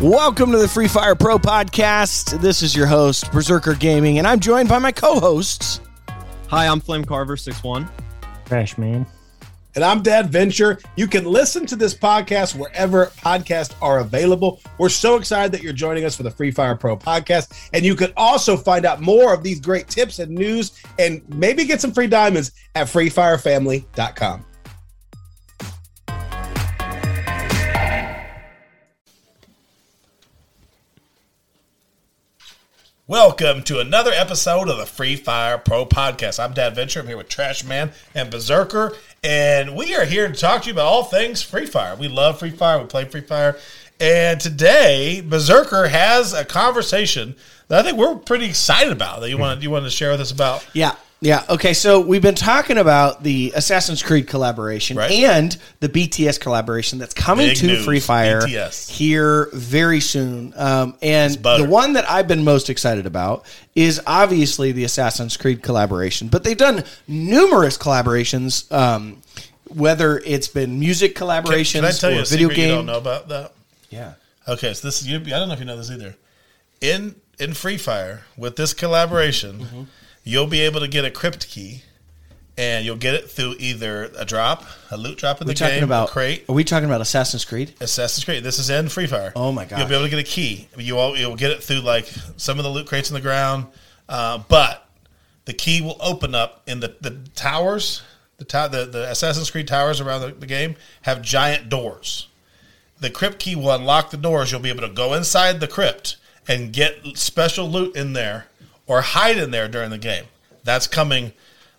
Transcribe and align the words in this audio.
Welcome 0.00 0.50
to 0.52 0.56
the 0.56 0.66
Free 0.66 0.88
Fire 0.88 1.14
Pro 1.14 1.36
podcast. 1.36 2.40
This 2.40 2.62
is 2.62 2.74
your 2.74 2.86
host, 2.86 3.30
Berserker 3.32 3.74
Gaming, 3.74 4.16
and 4.16 4.26
I'm 4.26 4.40
joined 4.40 4.66
by 4.66 4.78
my 4.78 4.92
co 4.92 5.20
hosts. 5.20 5.82
Hi, 6.48 6.66
I'm 6.66 6.80
Flame 6.80 7.04
Carver, 7.04 7.36
6'1. 7.36 7.86
Trash 8.46 8.78
man. 8.78 9.04
And 9.74 9.84
I'm 9.84 10.02
Dad 10.02 10.30
Venture. 10.30 10.78
You 10.96 11.06
can 11.06 11.26
listen 11.26 11.66
to 11.66 11.76
this 11.76 11.94
podcast 11.94 12.56
wherever 12.56 13.08
podcasts 13.18 13.74
are 13.82 13.98
available. 13.98 14.62
We're 14.78 14.88
so 14.88 15.16
excited 15.16 15.52
that 15.52 15.62
you're 15.62 15.74
joining 15.74 16.06
us 16.06 16.16
for 16.16 16.22
the 16.22 16.30
Free 16.30 16.50
Fire 16.50 16.76
Pro 16.76 16.96
podcast. 16.96 17.68
And 17.74 17.84
you 17.84 17.94
can 17.94 18.10
also 18.16 18.56
find 18.56 18.86
out 18.86 19.02
more 19.02 19.34
of 19.34 19.42
these 19.42 19.60
great 19.60 19.86
tips 19.86 20.18
and 20.18 20.30
news 20.30 20.82
and 20.98 21.20
maybe 21.28 21.66
get 21.66 21.82
some 21.82 21.92
free 21.92 22.06
diamonds 22.06 22.52
at 22.74 22.86
freefirefamily.com. 22.86 24.46
Welcome 33.10 33.64
to 33.64 33.80
another 33.80 34.12
episode 34.12 34.68
of 34.68 34.78
the 34.78 34.86
Free 34.86 35.16
Fire 35.16 35.58
Pro 35.58 35.84
Podcast. 35.84 36.38
I'm 36.38 36.52
Dad 36.52 36.76
Venture. 36.76 37.00
I'm 37.00 37.08
here 37.08 37.16
with 37.16 37.28
Trash 37.28 37.64
Man 37.64 37.90
and 38.14 38.30
Berserker, 38.30 38.94
and 39.24 39.74
we 39.74 39.96
are 39.96 40.04
here 40.04 40.28
to 40.28 40.32
talk 40.32 40.62
to 40.62 40.68
you 40.68 40.74
about 40.74 40.86
all 40.86 41.02
things 41.02 41.42
Free 41.42 41.66
Fire. 41.66 41.96
We 41.96 42.06
love 42.06 42.38
Free 42.38 42.52
Fire. 42.52 42.78
We 42.78 42.86
play 42.86 43.06
Free 43.06 43.22
Fire, 43.22 43.58
and 43.98 44.40
today 44.40 45.22
Berserker 45.22 45.88
has 45.88 46.32
a 46.32 46.44
conversation 46.44 47.34
that 47.66 47.80
I 47.80 47.82
think 47.82 47.98
we're 47.98 48.14
pretty 48.14 48.46
excited 48.46 48.92
about. 48.92 49.22
That 49.22 49.28
you 49.28 49.38
want 49.38 49.60
you 49.60 49.70
wanted 49.70 49.86
to 49.86 49.90
share 49.90 50.12
with 50.12 50.20
us 50.20 50.30
about. 50.30 50.64
Yeah. 50.72 50.94
Yeah. 51.22 51.44
Okay. 51.50 51.74
So 51.74 52.00
we've 52.00 52.22
been 52.22 52.34
talking 52.34 52.78
about 52.78 53.22
the 53.22 53.52
Assassin's 53.54 54.02
Creed 54.02 54.26
collaboration 54.26 54.96
Right. 54.96 55.10
and 55.10 55.54
the 55.80 55.88
BTS 55.90 56.40
collaboration 56.40 56.98
that's 56.98 57.12
coming 57.12 57.48
Big 57.48 57.56
to 57.58 57.66
news, 57.66 57.84
Free 57.84 58.00
Fire 58.00 58.40
BTS. 58.40 58.88
here 58.88 59.50
very 59.52 60.00
soon. 60.00 60.54
Um, 60.56 60.94
and 61.02 61.34
the 61.34 61.66
one 61.68 61.92
that 61.92 62.08
I've 62.10 62.26
been 62.26 62.42
most 62.42 62.70
excited 62.70 63.04
about 63.04 63.44
is 63.74 64.00
obviously 64.06 64.72
the 64.72 64.84
Assassin's 64.84 65.36
Creed 65.36 65.62
collaboration. 65.62 66.28
But 66.28 66.42
they've 66.44 66.56
done 66.56 66.84
numerous 67.06 67.76
collaborations, 67.76 68.70
um, 68.72 69.20
whether 69.68 70.18
it's 70.24 70.48
been 70.48 70.80
music 70.80 71.14
collaborations 71.14 71.72
Can 71.72 71.84
I 71.84 71.90
tell 71.92 72.10
you 72.12 72.20
or 72.20 72.22
a 72.22 72.24
video 72.24 72.48
game. 72.48 72.68
you 72.70 72.74
don't 72.76 72.86
know 72.86 72.96
about 72.98 73.28
that? 73.28 73.52
Yeah. 73.90 74.14
Okay, 74.48 74.72
so 74.72 74.88
this 74.88 75.02
is. 75.02 75.08
I 75.08 75.18
don't 75.18 75.48
know 75.48 75.52
if 75.54 75.60
you 75.60 75.66
know 75.66 75.76
this 75.76 75.90
either. 75.90 76.16
In 76.80 77.14
in 77.38 77.52
Free 77.52 77.76
Fire 77.76 78.22
with 78.38 78.56
this 78.56 78.72
collaboration, 78.72 79.58
Mm-hmm. 79.60 79.82
You'll 80.24 80.46
be 80.46 80.60
able 80.60 80.80
to 80.80 80.88
get 80.88 81.04
a 81.04 81.10
crypt 81.10 81.48
key, 81.48 81.82
and 82.56 82.84
you'll 82.84 82.96
get 82.96 83.14
it 83.14 83.30
through 83.30 83.54
either 83.58 84.10
a 84.18 84.24
drop, 84.24 84.64
a 84.90 84.96
loot 84.96 85.18
drop 85.18 85.40
in 85.40 85.46
We're 85.46 85.54
the 85.54 85.58
talking 85.58 85.76
game, 85.76 85.84
about 85.84 86.10
a 86.10 86.12
crate. 86.12 86.44
Are 86.48 86.54
we 86.54 86.64
talking 86.64 86.88
about 86.88 87.00
Assassin's 87.00 87.44
Creed? 87.44 87.74
Assassin's 87.80 88.24
Creed. 88.24 88.44
This 88.44 88.58
is 88.58 88.70
in 88.70 88.88
Free 88.88 89.06
Fire. 89.06 89.32
Oh 89.34 89.52
my 89.52 89.64
god! 89.64 89.78
You'll 89.78 89.88
be 89.88 89.94
able 89.94 90.04
to 90.04 90.10
get 90.10 90.18
a 90.18 90.22
key. 90.24 90.68
You 90.76 90.98
all 90.98 91.16
you'll 91.16 91.36
get 91.36 91.50
it 91.50 91.62
through 91.62 91.80
like 91.80 92.06
some 92.36 92.58
of 92.58 92.64
the 92.64 92.70
loot 92.70 92.86
crates 92.86 93.10
in 93.10 93.14
the 93.14 93.20
ground, 93.20 93.66
uh, 94.08 94.38
but 94.48 94.86
the 95.46 95.52
key 95.54 95.80
will 95.80 95.96
open 96.00 96.34
up 96.34 96.62
in 96.66 96.80
the 96.80 96.94
the 97.00 97.18
towers. 97.34 98.02
The, 98.38 98.44
tow- 98.44 98.68
the 98.68 98.86
the 98.86 99.10
Assassin's 99.10 99.50
Creed 99.50 99.68
towers 99.68 100.00
around 100.00 100.22
the, 100.22 100.28
the 100.28 100.46
game 100.46 100.76
have 101.02 101.22
giant 101.22 101.68
doors. 101.68 102.26
The 102.98 103.10
crypt 103.10 103.38
key 103.38 103.56
will 103.56 103.70
unlock 103.72 104.10
the 104.10 104.16
doors. 104.18 104.52
You'll 104.52 104.60
be 104.60 104.68
able 104.68 104.82
to 104.86 104.88
go 104.92 105.14
inside 105.14 105.60
the 105.60 105.68
crypt 105.68 106.16
and 106.46 106.72
get 106.72 106.98
special 107.14 107.70
loot 107.70 107.96
in 107.96 108.12
there 108.12 108.46
or 108.90 109.02
hide 109.02 109.38
in 109.38 109.52
there 109.52 109.68
during 109.68 109.88
the 109.90 109.98
game. 109.98 110.24
That's 110.64 110.88
coming 110.88 111.32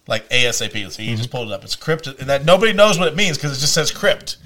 like 0.08 0.30
ASAP. 0.30 0.92
So 0.92 1.02
you 1.02 1.18
just 1.18 1.30
pulled 1.30 1.50
it 1.50 1.54
up. 1.54 1.62
It's 1.66 1.76
crypt, 1.76 2.08
and 2.08 2.30
that 2.30 2.46
nobody 2.46 2.72
knows 2.72 2.98
what 2.98 3.10
it 3.10 3.18
means 3.18 3.38
because 3.38 3.56
it 3.56 3.60
just 3.60 3.74
says 3.74 3.92
crypt. 3.92 4.38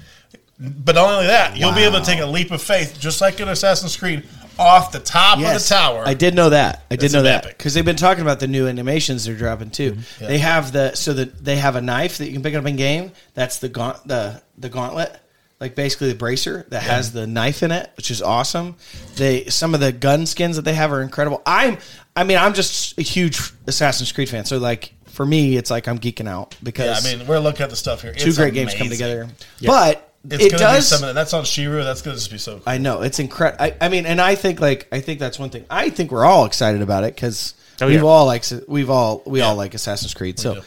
But 0.58 0.96
not 0.96 1.12
only 1.12 1.26
that, 1.28 1.56
you'll 1.56 1.74
be 1.74 1.84
able 1.84 2.00
to 2.00 2.04
take 2.04 2.18
a 2.18 2.26
leap 2.26 2.50
of 2.50 2.60
faith, 2.60 2.96
just 2.98 3.20
like 3.20 3.38
in 3.38 3.48
Assassin's 3.48 3.96
Creed, 3.96 4.24
off 4.58 4.90
the 4.90 4.98
top 4.98 5.38
of 5.38 5.44
the 5.44 5.64
tower. 5.68 6.02
I 6.04 6.14
did 6.14 6.34
know 6.34 6.50
that. 6.50 6.84
I 6.90 6.96
did 6.96 7.04
It's 7.04 7.14
know 7.14 7.22
that 7.22 7.46
because 7.46 7.74
they've 7.74 7.84
been 7.84 7.94
talking 7.94 8.22
about 8.22 8.40
the 8.40 8.48
new 8.48 8.66
animations 8.66 9.26
they're 9.26 9.36
dropping 9.36 9.70
too. 9.70 9.92
Mm-hmm. 9.92 10.26
They 10.26 10.38
have 10.38 10.72
the 10.72 10.94
so 10.94 11.12
that 11.12 11.44
they 11.44 11.56
have 11.56 11.76
a 11.76 11.80
knife 11.80 12.18
that 12.18 12.26
you 12.26 12.32
can 12.32 12.42
pick 12.42 12.54
up 12.54 12.66
in 12.66 12.74
game. 12.74 13.12
That's 13.34 13.60
the 13.60 13.68
gaunt 13.68 14.08
the 14.08 14.42
the 14.58 14.70
gauntlet, 14.70 15.20
like 15.60 15.74
basically 15.74 16.08
the 16.08 16.14
bracer 16.14 16.66
that 16.68 16.82
has 16.82 17.12
the 17.12 17.26
knife 17.26 17.62
in 17.62 17.72
it, 17.72 17.90
which 17.96 18.10
is 18.10 18.20
awesome. 18.22 18.76
They 19.16 19.44
some 19.46 19.74
of 19.74 19.80
the 19.80 19.92
gun 19.92 20.26
skins 20.26 20.56
that 20.56 20.62
they 20.62 20.74
have 20.74 20.92
are 20.92 21.02
incredible. 21.02 21.42
I'm 21.46 21.78
I 22.14 22.24
mean 22.24 22.38
I'm 22.38 22.54
just 22.54 22.98
a 22.98 23.02
huge 23.02 23.40
Assassin's 23.66 24.12
Creed 24.12 24.28
fan, 24.28 24.44
so 24.44 24.58
like 24.58 24.92
for 25.06 25.24
me 25.24 25.56
it's 25.56 25.70
like 25.70 25.88
I'm 25.88 25.98
geeking 25.98 26.28
out 26.28 26.54
Yeah, 26.54 26.58
because 26.64 27.06
I 27.06 27.16
mean, 27.16 27.26
we're 27.26 27.38
looking 27.38 27.62
at 27.62 27.70
the 27.70 27.76
stuff 27.76 28.02
here. 28.02 28.12
two 28.12 28.28
It's 28.28 28.36
great 28.38 28.52
games 28.54 28.72
come 28.74 28.86
amazing. 28.88 28.98
together. 29.06 29.28
But 29.64 30.12
It's 30.28 30.44
it 30.44 30.50
gonna 30.52 30.58
does 30.62 30.90
be 30.90 30.96
something 30.96 31.14
that's 31.14 31.32
on 31.32 31.44
Shiru. 31.44 31.82
That's 31.84 32.02
going 32.02 32.14
to 32.16 32.20
just 32.20 32.30
be 32.30 32.36
so 32.38 32.54
cool. 32.56 32.62
I 32.66 32.76
know 32.78 33.00
it's 33.00 33.18
incredible. 33.18 33.64
I, 33.64 33.74
I 33.80 33.88
mean, 33.88 34.04
and 34.04 34.20
I 34.20 34.34
think 34.34 34.60
like 34.60 34.88
I 34.92 35.00
think 35.00 35.18
that's 35.20 35.38
one 35.38 35.48
thing. 35.50 35.64
I 35.70 35.88
think 35.88 36.10
we're 36.12 36.24
all 36.26 36.44
excited 36.44 36.82
about 36.82 37.04
it 37.04 37.14
because 37.14 37.54
Oh, 37.80 37.86
we've 37.86 37.96
yeah. 37.96 38.02
all 38.02 38.26
like 38.26 38.44
we've 38.68 38.90
all 38.90 39.22
we 39.24 39.38
Yeah. 39.38 39.46
all 39.46 39.54
like 39.56 39.72
Assassin's 39.74 40.12
Creed. 40.14 40.38
So, 40.38 40.62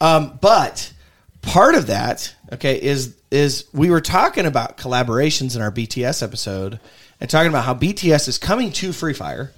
um, 0.00 0.38
but 0.40 0.92
part 1.42 1.74
of 1.74 1.86
that, 1.88 2.34
okay, 2.52 2.80
is 2.80 3.14
is 3.30 3.66
we 3.72 3.90
were 3.90 4.00
talking 4.00 4.46
about 4.46 4.78
collaborations 4.78 5.54
in 5.54 5.62
our 5.62 5.70
BTS 5.70 6.22
episode 6.22 6.80
and 7.20 7.28
talking 7.28 7.48
about 7.48 7.64
how 7.64 7.74
BTS 7.74 8.28
is 8.28 8.38
coming 8.38 8.72
to 8.72 8.92
Free 8.92 9.12
Fire. 9.12 9.52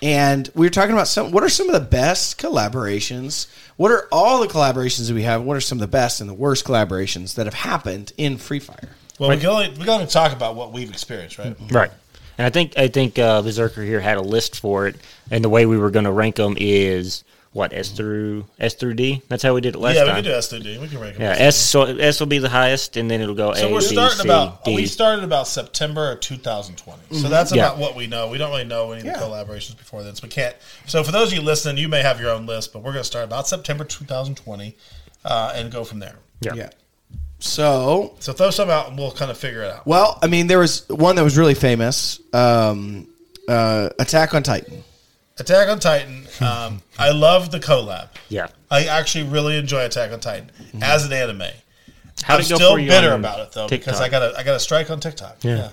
And 0.00 0.48
we 0.54 0.66
were 0.66 0.70
talking 0.70 0.92
about 0.92 1.08
some. 1.08 1.32
What 1.32 1.42
are 1.42 1.48
some 1.48 1.68
of 1.68 1.72
the 1.72 1.88
best 1.88 2.38
collaborations? 2.38 3.48
What 3.76 3.90
are 3.90 4.06
all 4.12 4.40
the 4.40 4.46
collaborations 4.46 5.08
that 5.08 5.14
we 5.14 5.22
have? 5.22 5.42
What 5.42 5.56
are 5.56 5.60
some 5.60 5.78
of 5.78 5.80
the 5.80 5.88
best 5.88 6.20
and 6.20 6.30
the 6.30 6.34
worst 6.34 6.64
collaborations 6.64 7.34
that 7.34 7.46
have 7.46 7.54
happened 7.54 8.12
in 8.16 8.38
Free 8.38 8.60
Fire? 8.60 8.90
Well, 9.18 9.30
we 9.30 9.36
can 9.38 9.46
only 9.46 9.70
we 9.70 9.84
got 9.84 9.98
to 9.98 10.06
talk 10.06 10.32
about 10.32 10.54
what 10.54 10.72
we've 10.72 10.88
experienced, 10.88 11.38
right? 11.38 11.56
Right. 11.72 11.90
And 12.36 12.46
I 12.46 12.50
think 12.50 12.78
I 12.78 12.86
think 12.86 13.18
uh, 13.18 13.42
Berserker 13.42 13.82
here 13.82 13.98
had 13.98 14.16
a 14.18 14.22
list 14.22 14.60
for 14.60 14.86
it, 14.86 14.94
and 15.32 15.42
the 15.42 15.48
way 15.48 15.66
we 15.66 15.76
were 15.76 15.90
going 15.90 16.04
to 16.04 16.12
rank 16.12 16.36
them 16.36 16.56
is 16.56 17.24
what 17.52 17.72
S 17.72 17.90
through 17.90 18.44
S 18.60 18.74
through 18.74 18.94
D. 18.94 19.22
That's 19.28 19.42
how 19.42 19.54
we 19.54 19.60
did 19.60 19.74
it 19.74 19.78
last 19.78 19.96
time? 19.96 19.96
yeah, 19.96 20.02
we 20.04 20.08
time. 20.08 20.22
can 20.22 20.32
do 20.32 20.36
S 20.36 20.48
through 20.48 20.60
D. 20.60 20.78
We 20.78 20.86
can 20.88 21.00
rank 21.00 21.14
them. 21.16 21.22
yeah, 21.22 21.46
S 21.46 21.56
so 21.56 21.82
S 21.84 22.20
will 22.20 22.26
be 22.26 22.38
the 22.38 22.48
highest, 22.48 22.96
and 22.96 23.10
then 23.10 23.20
it'll 23.20 23.34
go 23.34 23.54
So 23.54 23.68
A, 23.68 23.72
we're 23.72 23.80
B, 23.80 23.86
starting 23.86 24.18
C, 24.18 24.28
about 24.28 24.64
D. 24.64 24.74
we 24.76 24.86
started 24.86 25.24
about 25.24 25.48
September 25.48 26.12
of 26.12 26.20
2020. 26.20 27.00
So 27.20 27.28
that's 27.28 27.52
Yeah. 27.54 27.66
about 27.66 27.78
what 27.78 27.96
we 27.96 28.06
know. 28.06 28.28
We 28.28 28.38
don't 28.38 28.50
really 28.50 28.64
know 28.64 28.92
any 28.92 29.00
of 29.00 29.06
the 29.06 29.12
Yeah. 29.12 29.18
collaborations 29.26 29.76
before 29.78 30.02
then, 30.02 30.14
so 30.14 30.20
we 30.24 30.28
can't. 30.28 30.54
So 30.86 31.02
for 31.02 31.10
those 31.12 31.28
of 31.28 31.34
you 31.38 31.42
listening, 31.42 31.78
you 31.78 31.88
may 31.88 32.02
have 32.02 32.20
your 32.20 32.30
own 32.30 32.46
list, 32.46 32.72
but 32.72 32.80
we're 32.80 32.92
going 32.92 33.02
to 33.02 33.04
start 33.08 33.24
about 33.24 33.48
September 33.48 33.84
2020 33.84 34.76
uh, 35.24 35.52
and 35.54 35.72
go 35.72 35.84
from 35.84 35.98
there. 36.00 36.16
yeah. 36.40 36.52
Yeah. 36.54 36.68
So 37.40 38.14
So 38.18 38.32
throw 38.32 38.50
some 38.50 38.68
out, 38.68 38.88
and 38.88 38.98
we'll 38.98 39.12
kind 39.12 39.30
of 39.30 39.38
figure 39.38 39.62
it 39.62 39.72
out. 39.72 39.86
Well, 39.86 40.18
I 40.22 40.26
mean, 40.26 40.48
there 40.48 40.58
was 40.58 40.88
one 40.88 41.16
that 41.16 41.22
was 41.22 41.36
really 41.38 41.54
famous. 41.54 42.20
Um, 42.32 43.06
uh, 43.48 43.90
Attack 43.98 44.34
on 44.34 44.42
Titan. 44.42 44.82
Attack 45.38 45.68
on 45.68 45.78
Titan. 45.78 46.26
Um, 46.40 46.82
I 46.98 47.10
love 47.10 47.50
the 47.50 47.60
collab. 47.60 48.08
Yeah. 48.28 48.48
I 48.70 48.84
actually 48.86 49.24
really 49.24 49.56
enjoy 49.56 49.84
Attack 49.84 50.12
on 50.12 50.20
Titan 50.20 50.50
as 50.82 51.04
an 51.06 51.12
anime. 51.12 51.42
How'd 52.22 52.40
I'm 52.40 52.44
still 52.44 52.76
bitter 52.76 53.12
about 53.12 53.40
it 53.40 53.52
though 53.52 53.68
TikTok? 53.68 53.86
because 53.86 54.00
I 54.00 54.08
got 54.08 54.22
a 54.22 54.36
I 54.36 54.42
got 54.42 54.56
a 54.56 54.60
strike 54.60 54.90
on 54.90 54.98
TikTok. 55.00 55.38
Yeah. 55.42 55.70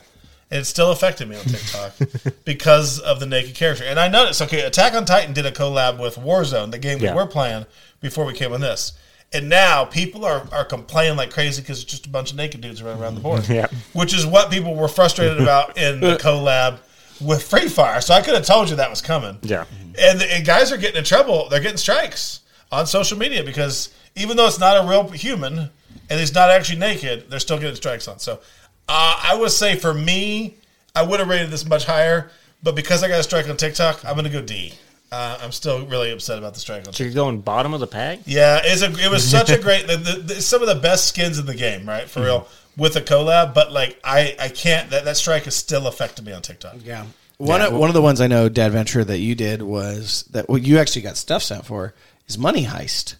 And 0.51 0.61
it 0.61 0.65
still 0.65 0.91
affected 0.91 1.27
me 1.27 1.37
on 1.37 1.43
TikTok 1.43 1.93
because 2.45 2.99
of 2.99 3.19
the 3.19 3.25
naked 3.25 3.55
character. 3.55 3.83
And 3.83 3.99
I 3.99 4.07
noticed, 4.07 4.43
okay, 4.43 4.61
Attack 4.61 4.93
on 4.93 5.03
Titan 5.03 5.33
did 5.33 5.45
a 5.47 5.51
collab 5.51 5.99
with 5.99 6.17
Warzone, 6.17 6.69
the 6.69 6.77
game 6.77 6.99
Yeah. 6.99 7.13
we 7.13 7.17
were 7.17 7.25
playing 7.25 7.65
before 7.99 8.25
we 8.25 8.33
came 8.33 8.53
on 8.53 8.61
this. 8.61 8.93
And 9.33 9.49
now 9.49 9.85
people 9.85 10.23
are, 10.23 10.47
are 10.51 10.63
complaining 10.63 11.17
like 11.17 11.31
crazy 11.31 11.63
because 11.63 11.81
it's 11.81 11.91
just 11.91 12.05
a 12.05 12.09
bunch 12.09 12.29
of 12.29 12.37
naked 12.37 12.61
dudes 12.61 12.81
running 12.83 13.01
around 13.01 13.15
the 13.15 13.21
board. 13.21 13.49
Yeah. 13.49 13.67
Which 13.93 14.13
is 14.13 14.23
what 14.25 14.51
people 14.51 14.75
were 14.75 14.87
frustrated 14.87 15.41
about 15.41 15.79
in 15.79 15.99
the 15.99 16.15
collab 16.17 16.77
with 17.21 17.43
Free 17.43 17.67
Fire. 17.67 18.01
So 18.01 18.13
I 18.13 18.21
could 18.21 18.33
have 18.33 18.45
told 18.45 18.69
you 18.69 18.75
that 18.77 18.89
was 18.89 19.01
coming. 19.01 19.37
Yeah. 19.41 19.65
And, 19.99 20.21
and 20.21 20.45
guys 20.45 20.71
are 20.71 20.77
getting 20.77 20.97
in 20.97 21.03
trouble. 21.03 21.49
They're 21.49 21.61
getting 21.61 21.77
strikes 21.77 22.41
on 22.71 22.85
social 22.87 23.17
media 23.17 23.43
because 23.43 23.93
even 24.15 24.37
though 24.37 24.47
it's 24.47 24.59
not 24.59 24.83
a 24.83 24.87
real 24.87 25.07
human 25.09 25.69
and 26.09 26.19
he's 26.19 26.33
not 26.33 26.49
actually 26.49 26.79
naked, 26.79 27.29
they're 27.29 27.39
still 27.39 27.57
getting 27.57 27.75
strikes 27.75 28.07
on. 28.07 28.19
So 28.19 28.39
uh, 28.87 29.21
I 29.23 29.35
would 29.39 29.51
say 29.51 29.75
for 29.75 29.93
me, 29.93 30.55
I 30.95 31.03
would 31.03 31.19
have 31.19 31.29
rated 31.29 31.49
this 31.49 31.65
much 31.65 31.85
higher, 31.85 32.31
but 32.63 32.75
because 32.75 33.03
I 33.03 33.07
got 33.07 33.19
a 33.19 33.23
strike 33.23 33.49
on 33.49 33.57
TikTok, 33.57 34.05
I'm 34.05 34.13
going 34.13 34.25
to 34.25 34.29
go 34.29 34.41
D. 34.41 34.73
Uh, 35.11 35.37
I'm 35.41 35.51
still 35.51 35.85
really 35.85 36.11
upset 36.11 36.37
about 36.37 36.55
the 36.55 36.59
strike 36.59 36.87
on 36.87 36.93
So 36.93 37.03
you're 37.03 37.13
going 37.13 37.39
bottom 37.39 37.73
of 37.73 37.79
the 37.79 37.87
pack. 37.87 38.19
Yeah, 38.25 38.59
it's 38.63 38.81
a, 38.81 38.91
it 39.03 39.09
was 39.09 39.29
such 39.29 39.49
a 39.49 39.57
great, 39.57 39.87
the, 39.87 39.97
the, 39.97 40.19
the, 40.19 40.41
some 40.41 40.61
of 40.61 40.67
the 40.67 40.75
best 40.75 41.07
skins 41.07 41.37
in 41.37 41.45
the 41.45 41.55
game, 41.55 41.87
right? 41.87 42.09
For 42.09 42.23
real, 42.23 42.47
with 42.77 42.95
a 42.95 43.01
collab. 43.01 43.53
But 43.53 43.71
like, 43.71 43.99
I, 44.03 44.35
I 44.39 44.49
can't, 44.49 44.89
that, 44.91 45.05
that 45.05 45.17
strike 45.17 45.43
has 45.43 45.55
still 45.55 45.87
affected 45.87 46.25
me 46.25 46.31
on 46.33 46.41
TikTok. 46.41 46.75
Yeah. 46.83 47.05
One 47.37 47.61
of, 47.61 47.73
one 47.73 47.89
of 47.89 47.93
the 47.93 48.01
ones 48.01 48.21
I 48.21 48.27
know, 48.27 48.47
Dad 48.47 48.71
Venture, 48.71 49.03
that 49.03 49.17
you 49.19 49.35
did 49.35 49.61
was 49.61 50.23
that 50.31 50.47
what 50.47 50.61
you 50.63 50.77
actually 50.77 51.01
got 51.01 51.17
stuff 51.17 51.43
sent 51.43 51.65
for 51.65 51.93
is 52.27 52.37
Money 52.37 52.65
Heist. 52.65 53.15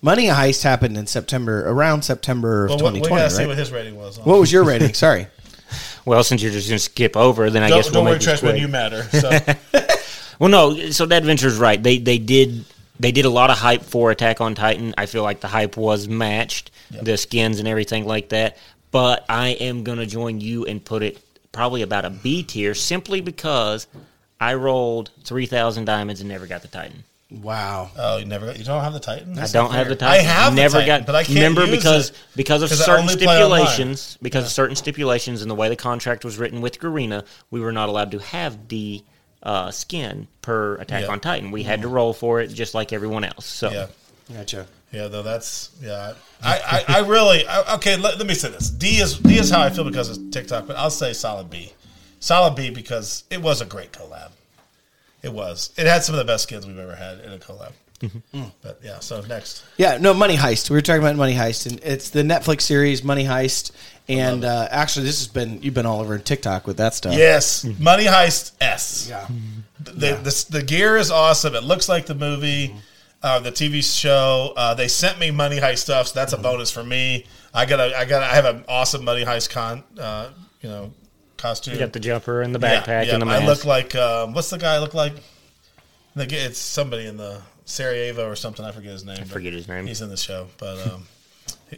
Money 0.00 0.26
Heist 0.26 0.62
happened 0.62 0.96
in 0.96 1.08
September, 1.08 1.68
around 1.68 2.02
September 2.02 2.66
of 2.66 2.70
Well, 2.70 2.78
we- 2.92 3.00
we 3.00 3.06
2020, 3.08 3.20
got 3.22 3.28
to 3.30 3.34
see 3.34 3.46
what 3.46 3.58
his 3.58 3.72
rating 3.72 3.96
was. 3.96 4.18
On. 4.18 4.24
What 4.24 4.38
was 4.38 4.52
your 4.52 4.62
rating? 4.62 4.94
Sorry. 4.94 5.26
Well, 6.04 6.22
since 6.22 6.40
you're 6.42 6.52
just 6.52 6.68
going 6.68 6.78
to 6.78 6.84
skip 6.84 7.16
over, 7.16 7.50
then 7.50 7.62
I 7.64 7.68
don't 7.68 7.78
guess 7.78 7.86
we'll 7.86 7.94
don't 7.94 8.04
worry, 8.04 8.12
make 8.14 8.20
this 8.20 8.40
Trash, 8.40 8.42
when 8.42 8.56
you 8.60 8.68
matter. 8.68 9.02
So. 9.12 9.30
Well, 10.38 10.48
no. 10.50 10.90
So 10.90 11.04
that 11.06 11.18
adventure's 11.18 11.58
right. 11.58 11.82
They 11.82 11.98
they 11.98 12.18
did 12.18 12.64
they 13.00 13.10
did 13.12 13.24
a 13.24 13.30
lot 13.30 13.50
of 13.50 13.58
hype 13.58 13.82
for 13.82 14.10
Attack 14.12 14.40
on 14.40 14.54
Titan. 14.54 14.94
I 14.96 15.06
feel 15.06 15.24
like 15.24 15.40
the 15.40 15.48
hype 15.48 15.76
was 15.76 16.08
matched, 16.08 16.70
the 16.90 17.16
skins 17.16 17.58
and 17.58 17.66
everything 17.66 18.06
like 18.06 18.28
that. 18.30 18.56
But 18.90 19.24
I 19.28 19.48
am 19.50 19.84
gonna 19.84 20.06
join 20.06 20.40
you 20.40 20.64
and 20.64 20.84
put 20.84 21.02
it 21.02 21.18
probably 21.52 21.82
about 21.82 22.04
a 22.04 22.10
B 22.10 22.42
tier 22.42 22.74
simply 22.74 23.20
because 23.20 23.86
I 24.40 24.54
rolled 24.54 25.10
three 25.24 25.46
thousand 25.46 25.84
diamonds 25.84 26.20
and 26.20 26.28
never 26.28 26.46
got 26.46 26.62
the 26.62 26.68
Titan. 26.68 27.04
Wow. 27.30 27.90
Oh, 27.98 28.16
you 28.16 28.24
never 28.24 28.46
got, 28.46 28.58
you 28.58 28.64
don't 28.64 28.82
have 28.82 28.94
the 28.94 29.00
Titan. 29.00 29.38
I 29.38 29.46
don't 29.48 29.70
have 29.72 29.88
the 29.88 29.96
Titan. 29.96 30.14
I 30.14 30.16
Titan. 30.24 30.30
have 30.30 30.54
the 30.54 30.60
never 30.62 30.78
Titan, 30.78 31.00
got. 31.00 31.06
but 31.06 31.14
I 31.14 31.24
can't 31.24 31.34
remember 31.36 31.66
use 31.66 31.76
because 31.76 32.08
it 32.10 32.16
because 32.36 32.62
of 32.62 32.70
certain 32.70 33.02
only 33.02 33.16
play 33.16 33.26
online. 33.42 33.66
stipulations. 33.66 34.18
Because 34.22 34.44
of 34.46 34.50
certain 34.50 34.76
stipulations 34.76 35.42
and 35.42 35.50
the 35.50 35.54
way 35.54 35.68
the 35.68 35.76
contract 35.76 36.24
was 36.24 36.38
written 36.38 36.62
with 36.62 36.78
Garena, 36.80 37.26
we 37.50 37.60
were 37.60 37.72
not 37.72 37.90
allowed 37.90 38.12
to 38.12 38.18
have 38.18 38.66
D 38.66 39.04
uh, 39.42 39.70
skin 39.70 40.26
per 40.40 40.76
Attack 40.76 41.02
Yeah. 41.04 41.10
on 41.12 41.20
Titan. 41.20 41.50
We 41.50 41.64
had 41.64 41.82
to 41.82 41.88
roll 41.88 42.14
for 42.14 42.40
it 42.40 42.46
just 42.48 42.72
like 42.72 42.94
everyone 42.94 43.24
else. 43.24 43.44
So 43.44 43.70
Yeah. 43.70 43.86
Gotcha. 44.32 44.66
Yeah, 44.90 45.08
though 45.08 45.22
that's 45.22 45.70
yeah. 45.82 46.14
I, 46.42 46.84
I, 46.88 46.96
I 46.96 46.98
really 47.00 47.46
I, 47.46 47.74
okay. 47.74 47.96
Let, 47.96 48.18
let 48.18 48.26
me 48.26 48.34
say 48.34 48.50
this: 48.50 48.70
D 48.70 48.98
is 49.00 49.18
D 49.18 49.38
is 49.38 49.50
how 49.50 49.60
I 49.60 49.70
feel 49.70 49.84
because 49.84 50.16
of 50.16 50.30
TikTok, 50.30 50.66
but 50.66 50.76
I'll 50.76 50.90
say 50.90 51.12
solid 51.12 51.50
B, 51.50 51.72
solid 52.20 52.54
B 52.54 52.70
because 52.70 53.24
it 53.30 53.42
was 53.42 53.60
a 53.60 53.66
great 53.66 53.92
collab. 53.92 54.30
It 55.22 55.32
was. 55.32 55.72
It 55.76 55.86
had 55.86 56.04
some 56.04 56.14
of 56.14 56.18
the 56.18 56.24
best 56.24 56.44
skins 56.44 56.66
we've 56.66 56.78
ever 56.78 56.94
had 56.94 57.20
in 57.20 57.32
a 57.32 57.38
collab. 57.38 57.72
Mm-hmm. 58.00 58.38
Mm. 58.38 58.52
But 58.62 58.78
yeah, 58.82 59.00
so 59.00 59.20
next, 59.22 59.64
Yeah, 59.76 59.98
no, 59.98 60.14
Money 60.14 60.36
Heist. 60.36 60.70
We 60.70 60.74
were 60.74 60.82
talking 60.82 61.02
about 61.02 61.16
Money 61.16 61.34
Heist, 61.34 61.66
and 61.66 61.80
it's 61.82 62.10
the 62.10 62.22
Netflix 62.22 62.62
series 62.62 63.02
Money 63.02 63.24
Heist. 63.24 63.72
And 64.08 64.44
uh, 64.44 64.68
actually, 64.70 65.04
this 65.04 65.18
has 65.18 65.28
been 65.28 65.60
you've 65.62 65.74
been 65.74 65.84
all 65.84 66.00
over 66.00 66.16
TikTok 66.18 66.66
with 66.66 66.78
that 66.78 66.94
stuff. 66.94 67.12
yes, 67.14 67.64
mm-hmm. 67.64 67.82
Money 67.82 68.04
Heist 68.04 68.52
S. 68.60 69.08
Yeah. 69.10 69.26
The, 69.80 70.14
the 70.14 70.46
the 70.50 70.62
gear 70.62 70.96
is 70.96 71.10
awesome. 71.10 71.54
It 71.54 71.64
looks 71.64 71.88
like 71.88 72.06
the 72.06 72.14
movie, 72.14 72.68
mm-hmm. 72.68 72.78
Uh, 73.22 73.40
the 73.40 73.52
TV 73.52 73.82
show. 73.82 74.52
Uh, 74.56 74.74
they 74.74 74.88
sent 74.88 75.18
me 75.18 75.30
Money 75.30 75.58
Heist 75.58 75.78
stuff, 75.78 76.08
so 76.08 76.14
that's 76.14 76.32
a 76.32 76.38
bonus 76.38 76.70
for 76.70 76.84
me. 76.84 77.26
I 77.52 77.66
got 77.66 77.80
a 77.80 77.96
I 77.96 78.04
got 78.04 78.22
I 78.22 78.34
have 78.34 78.44
an 78.44 78.64
awesome 78.68 79.04
Money 79.04 79.24
Heist 79.24 79.50
con 79.50 79.82
uh, 79.98 80.30
you 80.60 80.68
know 80.68 80.92
costume. 81.36 81.74
you 81.74 81.80
got 81.80 81.92
the 81.92 82.00
jumper 82.00 82.42
and 82.42 82.54
the 82.54 82.58
backpack 82.58 83.06
yeah, 83.06 83.14
and 83.14 83.22
the 83.22 83.26
I 83.26 83.44
look 83.44 83.64
like 83.64 83.94
um, 83.94 84.34
what's 84.34 84.50
the 84.50 84.58
guy 84.58 84.74
I 84.74 84.78
look 84.78 84.94
like? 84.94 85.14
The 86.14 86.24
It's 86.24 86.58
somebody 86.58 87.06
in 87.06 87.16
the 87.16 87.40
Sarajevo 87.64 88.28
or 88.28 88.36
something. 88.36 88.64
I 88.64 88.72
forget 88.72 88.92
his 88.92 89.04
name. 89.04 89.18
I 89.20 89.24
forget 89.24 89.52
his 89.52 89.68
name. 89.68 89.86
He's 89.86 90.00
in 90.00 90.08
the 90.08 90.16
show, 90.16 90.48
but 90.58 90.78
um, 90.88 91.06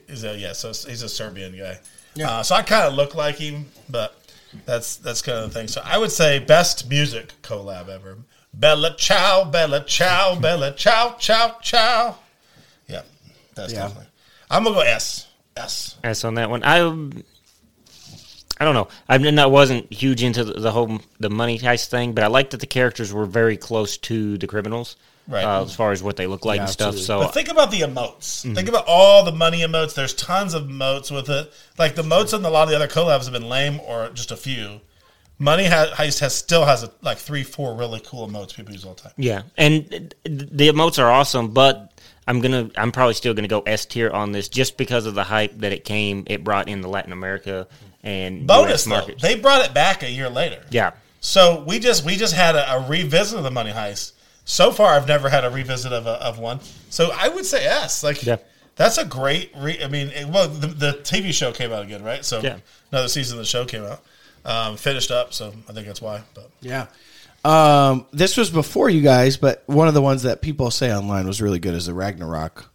he's 0.09 0.25
a 0.25 0.37
yeah. 0.37 0.53
So 0.53 0.69
he's 0.69 1.03
a 1.03 1.09
Serbian 1.09 1.57
guy. 1.57 1.79
Uh, 2.23 2.43
so 2.43 2.55
I 2.55 2.63
kind 2.63 2.87
of 2.87 2.95
look 2.95 3.15
like 3.15 3.37
him, 3.37 3.67
but 3.89 4.17
that's 4.67 4.97
that's 4.97 5.23
kind 5.23 5.39
of 5.39 5.53
the 5.53 5.59
thing. 5.59 5.69
So 5.69 5.81
I 5.85 5.99
would 5.99 6.11
say 6.11 6.39
best 6.39 6.89
music 6.89 7.33
collab 7.43 7.89
ever. 7.89 8.19
Bella 8.52 8.94
Ciao, 8.97 9.44
Bella 9.44 9.85
Ciao, 9.85 10.35
Bella 10.37 10.73
Ciao, 10.73 11.17
Ciao, 11.19 11.56
Ciao. 11.62 12.17
Yeah, 12.88 13.02
that's 13.55 13.73
Yeah. 13.73 13.81
definitely. 13.82 14.06
I'm 14.50 14.64
gonna 14.64 14.76
go 14.76 14.82
S. 14.82 15.26
S. 15.56 15.97
S 16.02 16.25
on 16.25 16.35
that 16.35 16.50
one. 16.50 16.62
I 16.64 16.79
I 18.61 18.64
don't 18.67 18.75
know. 18.75 18.88
I 19.08 19.17
mean, 19.19 19.38
I 19.38 19.47
wasn't 19.47 19.91
huge 19.93 20.23
into 20.23 20.44
the, 20.44 20.52
the 20.55 20.70
whole 20.73 21.00
the 21.19 21.31
money 21.31 21.58
heist 21.58 21.87
thing, 21.87 22.12
but 22.12 22.25
I 22.25 22.26
liked 22.26 22.50
that 22.50 22.61
the 22.61 22.67
characters 22.67 23.12
were 23.12 23.25
very 23.25 23.56
close 23.56 23.97
to 23.99 24.37
the 24.37 24.47
criminals, 24.47 24.97
Right. 25.29 25.44
Uh, 25.44 25.62
as 25.62 25.75
far 25.75 25.93
as 25.93 26.02
what 26.02 26.17
they 26.17 26.26
look 26.26 26.44
like 26.44 26.56
Yeah, 26.56 26.62
and 26.64 26.70
stuff. 26.70 26.88
absolutely. 26.94 27.05
So 27.06 27.20
But 27.29 27.35
think 27.35 27.49
about 27.49 27.70
the 27.70 27.81
emotes. 27.82 28.43
Mm-hmm. 28.44 28.55
Think 28.55 28.69
about 28.69 28.85
all 28.87 29.25
the 29.25 29.32
money 29.32 29.61
emotes. 29.61 29.94
There's 29.94 30.12
tons 30.12 30.52
of 30.55 30.64
emotes 30.64 31.11
with 31.14 31.31
it. 31.31 31.52
Like 31.79 31.94
the 31.94 32.02
emotes 32.02 32.37
in 32.37 32.44
a 32.44 32.50
lot 32.50 32.64
of 32.64 32.69
the 32.70 32.76
other 32.76 32.88
collabs 32.88 33.25
have 33.25 33.32
been 33.32 33.49
lame 33.49 33.81
or 33.81 34.11
just 34.11 34.31
a 34.32 34.37
few. 34.37 34.81
Money 35.41 35.65
Heist 35.65 36.21
has 36.21 36.35
still 36.35 36.65
has 36.67 36.85
a, 36.85 36.93
like 37.03 37.19
three, 37.19 37.43
four 37.43 37.75
really 37.75 38.01
cool 38.07 38.29
emotes 38.29 38.55
people 38.55 38.73
use 38.73 38.85
all 38.85 38.95
the 38.95 39.01
time. 39.03 39.13
yeah, 39.17 39.43
and 39.57 40.15
the 40.25 40.69
emotes 40.69 41.03
are 41.03 41.11
awesome, 41.11 41.49
but 41.49 41.93
I'm 42.29 42.41
gonna 42.41 42.71
I'm 42.77 42.93
probably 42.93 43.15
still 43.15 43.35
gonna 43.35 43.49
go 43.49 43.61
S 43.63 43.87
tier 43.87 44.11
on 44.11 44.31
this 44.33 44.49
just 44.49 44.77
because 44.77 45.07
of 45.07 45.15
the 45.15 45.25
hype 45.25 45.59
that 45.59 45.73
it 45.73 45.85
came. 45.85 46.25
It 46.27 46.45
brought 46.45 46.69
in 46.69 46.81
the 46.83 46.89
Latin 46.89 47.13
America 47.13 47.67
and 48.05 48.47
Bonus 48.47 48.87
US 48.87 49.07
though, 49.07 49.15
they 49.21 49.35
brought 49.35 49.65
it 49.65 49.75
back 49.75 50.03
a 50.03 50.11
year 50.11 50.29
later. 50.29 50.63
yeah, 50.71 50.93
So 51.21 51.65
we 51.67 51.79
just 51.79 52.05
we 52.05 52.17
just 52.17 52.35
had 52.35 52.55
a, 52.55 52.75
a 52.77 52.87
revisit 52.89 53.37
of 53.39 53.45
the 53.45 53.51
Money 53.51 53.73
Heist. 53.73 54.13
So 54.45 54.73
far, 54.73 54.95
I've 54.95 55.07
never 55.09 55.29
had 55.29 55.45
a 55.45 55.51
revisit 55.51 55.93
of, 55.93 56.07
a, 56.07 56.13
of 56.25 56.39
one. 56.39 56.61
So 56.89 57.13
I 57.17 57.29
would 57.29 57.47
say 57.47 57.65
S. 57.67 58.03
Like 58.03 58.23
Yeah. 58.25 58.37
that's 58.77 58.99
a 58.99 59.05
great. 59.05 59.53
Re- 59.57 59.83
I 59.83 59.89
mean, 59.89 60.09
it, 60.09 60.27
well, 60.29 60.49
the, 60.49 60.67
the 60.67 60.93
TV 61.03 61.33
show 61.33 61.53
came 61.53 61.73
out 61.73 61.83
again, 61.85 62.03
right? 62.03 62.25
So 62.25 62.41
Yeah. 62.41 62.57
another 62.93 63.09
season 63.09 63.39
of 63.39 63.45
the 63.45 63.49
show 63.49 63.65
came 63.65 63.85
out, 63.85 64.03
um, 64.45 64.77
finished 64.77 65.11
up. 65.11 65.33
So 65.35 65.53
I 65.69 65.73
think 65.73 65.87
that's 65.87 66.03
why. 66.03 66.23
But 66.35 66.51
Yeah. 66.61 66.87
Um, 67.45 68.07
this 68.13 68.37
was 68.37 68.51
before 68.51 68.91
you 68.91 69.01
guys, 69.01 69.37
but 69.39 69.63
one 69.67 69.89
of 69.89 69.95
the 69.95 70.03
ones 70.03 70.25
that 70.25 70.43
people 70.43 70.71
say 70.71 70.95
online 70.95 71.27
was 71.27 71.41
really 71.41 71.59
good 71.59 71.75
is 71.75 71.87
the 71.87 71.95
Ragnarok 71.95 72.67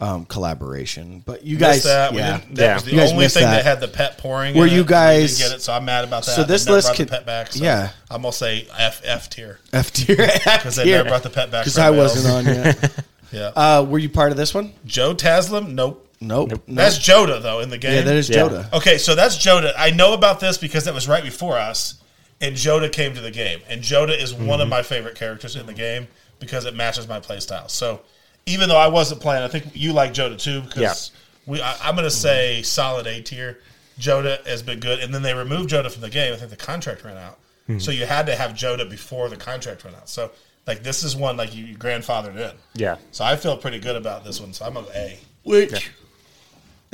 um, 0.00 0.24
collaboration. 0.26 1.20
But 1.26 1.44
you 1.44 1.56
guys, 1.56 1.76
Missed 1.76 1.84
that. 1.86 2.12
We 2.12 2.18
yeah. 2.18 2.38
didn't, 2.38 2.54
that 2.56 2.62
Yeah. 2.64 2.74
was 2.74 2.84
the 2.84 2.90
You 2.92 3.00
only 3.00 3.28
thing 3.28 3.42
that. 3.42 3.56
that. 3.56 3.64
had 3.64 3.80
the 3.80 3.88
pet 3.88 4.18
Poring. 4.18 4.54
Were 4.56 4.66
in 4.66 4.72
you 4.72 4.80
it. 4.80 4.82
We 4.82 4.88
guys- 4.88 5.38
didn't 5.38 5.50
get 5.50 5.56
it? 5.58 5.62
So 5.62 5.72
I'm 5.72 5.84
mad 5.84 6.04
about 6.04 6.24
that. 6.26 6.36
So 6.36 6.44
this 6.44 6.68
list 6.68 6.88
brought 6.88 6.96
could- 6.96 7.08
pet 7.08 7.26
back. 7.26 7.52
So 7.52 7.64
yeah. 7.64 7.90
I'm 8.10 8.22
gonna 8.22 8.32
say 8.32 8.68
F 8.78 9.00
F 9.04 9.30
tier 9.30 9.58
F 9.72 9.92
tier, 9.92 10.16
because 10.16 10.76
they 10.76 10.84
never 10.90 11.08
brought 11.08 11.22
the 11.24 11.30
pet 11.30 11.50
back. 11.50 11.64
because 11.64 11.78
I 11.78 11.90
wasn't 11.90 12.32
on 12.48 12.54
yet. 12.54 13.04
Yeah, 13.32 13.50
Uh, 13.56 13.84
were 13.88 13.98
you 13.98 14.08
part 14.10 14.30
of 14.30 14.36
this 14.36 14.54
one? 14.54 14.74
Joe 14.86 15.12
Taslim. 15.12 15.72
Nope. 15.72 16.06
Nope. 16.26 16.50
No. 16.66 16.74
That's 16.74 16.98
Jota 16.98 17.38
though 17.40 17.60
in 17.60 17.70
the 17.70 17.78
game. 17.78 17.94
yeah, 17.94 18.00
that 18.02 18.16
is 18.16 18.28
Yeah. 18.28 18.36
Jota. 18.36 18.68
Okay, 18.72 18.98
so 18.98 19.14
that's 19.14 19.36
Jota. 19.36 19.72
I 19.78 19.90
know 19.90 20.14
about 20.14 20.40
this 20.40 20.58
because 20.58 20.84
that 20.86 20.94
was 20.94 21.06
right 21.08 21.22
before 21.22 21.58
us, 21.58 22.02
and 22.40 22.56
Jota 22.56 22.88
came 22.88 23.14
to 23.14 23.20
the 23.20 23.30
game. 23.30 23.60
And 23.68 23.82
Jota 23.82 24.20
is 24.20 24.32
one 24.34 24.44
Mm-hmm. 24.46 24.60
of 24.62 24.68
my 24.68 24.82
favorite 24.82 25.14
characters 25.16 25.56
in 25.56 25.66
the 25.66 25.74
game 25.74 26.08
because 26.40 26.64
it 26.64 26.74
matches 26.74 27.06
my 27.08 27.20
playstyle. 27.20 27.70
So 27.70 28.00
even 28.46 28.68
though 28.68 28.76
I 28.76 28.88
wasn't 28.88 29.20
playing, 29.20 29.42
I 29.42 29.48
think 29.48 29.66
you 29.74 29.92
like 29.92 30.12
Jota 30.12 30.36
too 30.36 30.60
because 30.62 31.12
we. 31.46 31.60
I, 31.62 31.76
I'm 31.82 31.94
going 31.94 32.04
to 32.04 32.10
say 32.10 32.62
solid 32.62 33.06
A 33.06 33.20
tier. 33.22 33.60
Jota 33.98 34.40
has 34.46 34.62
been 34.62 34.80
good, 34.80 34.98
and 34.98 35.14
then 35.14 35.22
they 35.22 35.34
removed 35.34 35.70
Jota 35.70 35.88
from 35.88 36.00
the 36.02 36.10
game. 36.10 36.32
I 36.32 36.36
think 36.36 36.50
the 36.50 36.56
contract 36.56 37.04
ran 37.04 37.16
out, 37.16 37.38
so 37.78 37.90
you 37.92 38.06
had 38.06 38.26
to 38.26 38.34
have 38.34 38.54
Jota 38.54 38.84
before 38.84 39.28
the 39.28 39.36
contract 39.36 39.84
ran 39.84 39.94
out. 39.94 40.08
So 40.08 40.32
like 40.66 40.82
this 40.82 41.04
is 41.04 41.14
one 41.14 41.36
like 41.36 41.54
you, 41.54 41.64
you 41.64 41.76
grandfathered 41.76 42.36
in. 42.36 42.56
yeah. 42.74 42.96
So 43.12 43.22
I 43.24 43.36
feel 43.36 43.56
pretty 43.56 43.78
good 43.78 43.94
about 43.96 44.24
this 44.24 44.40
one. 44.40 44.52
So 44.52 44.64
I'm 44.64 44.76
an 44.76 44.86
A. 44.96 45.18
Which 45.44 45.92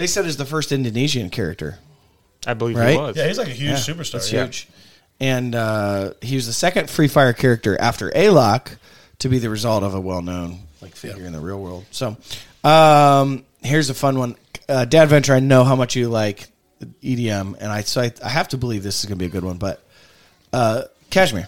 they 0.00 0.06
said 0.06 0.24
is 0.26 0.36
the 0.36 0.44
first 0.46 0.72
Indonesian 0.72 1.30
character. 1.30 1.78
I 2.46 2.54
believe 2.54 2.76
Right? 2.76 2.92
he 2.92 2.96
was. 2.96 3.16
Yeah, 3.16 3.26
he's 3.28 3.36
like 3.38 3.48
a 3.48 3.52
huge 3.52 3.70
Yeah, 3.70 3.76
superstar. 3.76 4.12
That's 4.12 4.32
yeah. 4.32 4.44
huge. 4.44 4.68
And 5.20 5.54
uh, 5.54 6.14
he 6.22 6.34
was 6.36 6.46
the 6.46 6.54
second 6.54 6.88
Free 6.88 7.06
Fire 7.08 7.34
character 7.34 7.78
after 7.78 8.10
Alok 8.10 8.76
to 9.18 9.28
be 9.28 9.38
the 9.38 9.50
result 9.50 9.82
of 9.82 9.94
a 9.94 10.00
well-known 10.00 10.60
like 10.80 10.96
figure 10.96 11.26
in 11.26 11.32
the 11.34 11.40
real 11.40 11.60
world. 11.60 11.84
So, 11.90 12.16
um, 12.64 13.44
here's 13.62 13.90
a 13.90 13.94
fun 13.94 14.18
one. 14.18 14.36
Uh, 14.66 14.86
Dad 14.86 15.10
Venture, 15.10 15.34
I 15.34 15.40
know 15.40 15.64
how 15.64 15.76
much 15.76 15.94
you 15.96 16.08
like 16.08 16.48
EDM, 17.02 17.56
and 17.60 17.70
I 17.70 17.82
so 17.82 18.00
I, 18.00 18.12
I 18.24 18.30
have 18.30 18.48
to 18.48 18.56
believe 18.56 18.82
this 18.82 19.00
is 19.00 19.04
going 19.04 19.18
to 19.18 19.22
be 19.22 19.26
a 19.26 19.28
good 19.28 19.44
one. 19.44 19.58
But 19.58 19.84
uh, 20.54 20.84
KSHMR, 21.10 21.46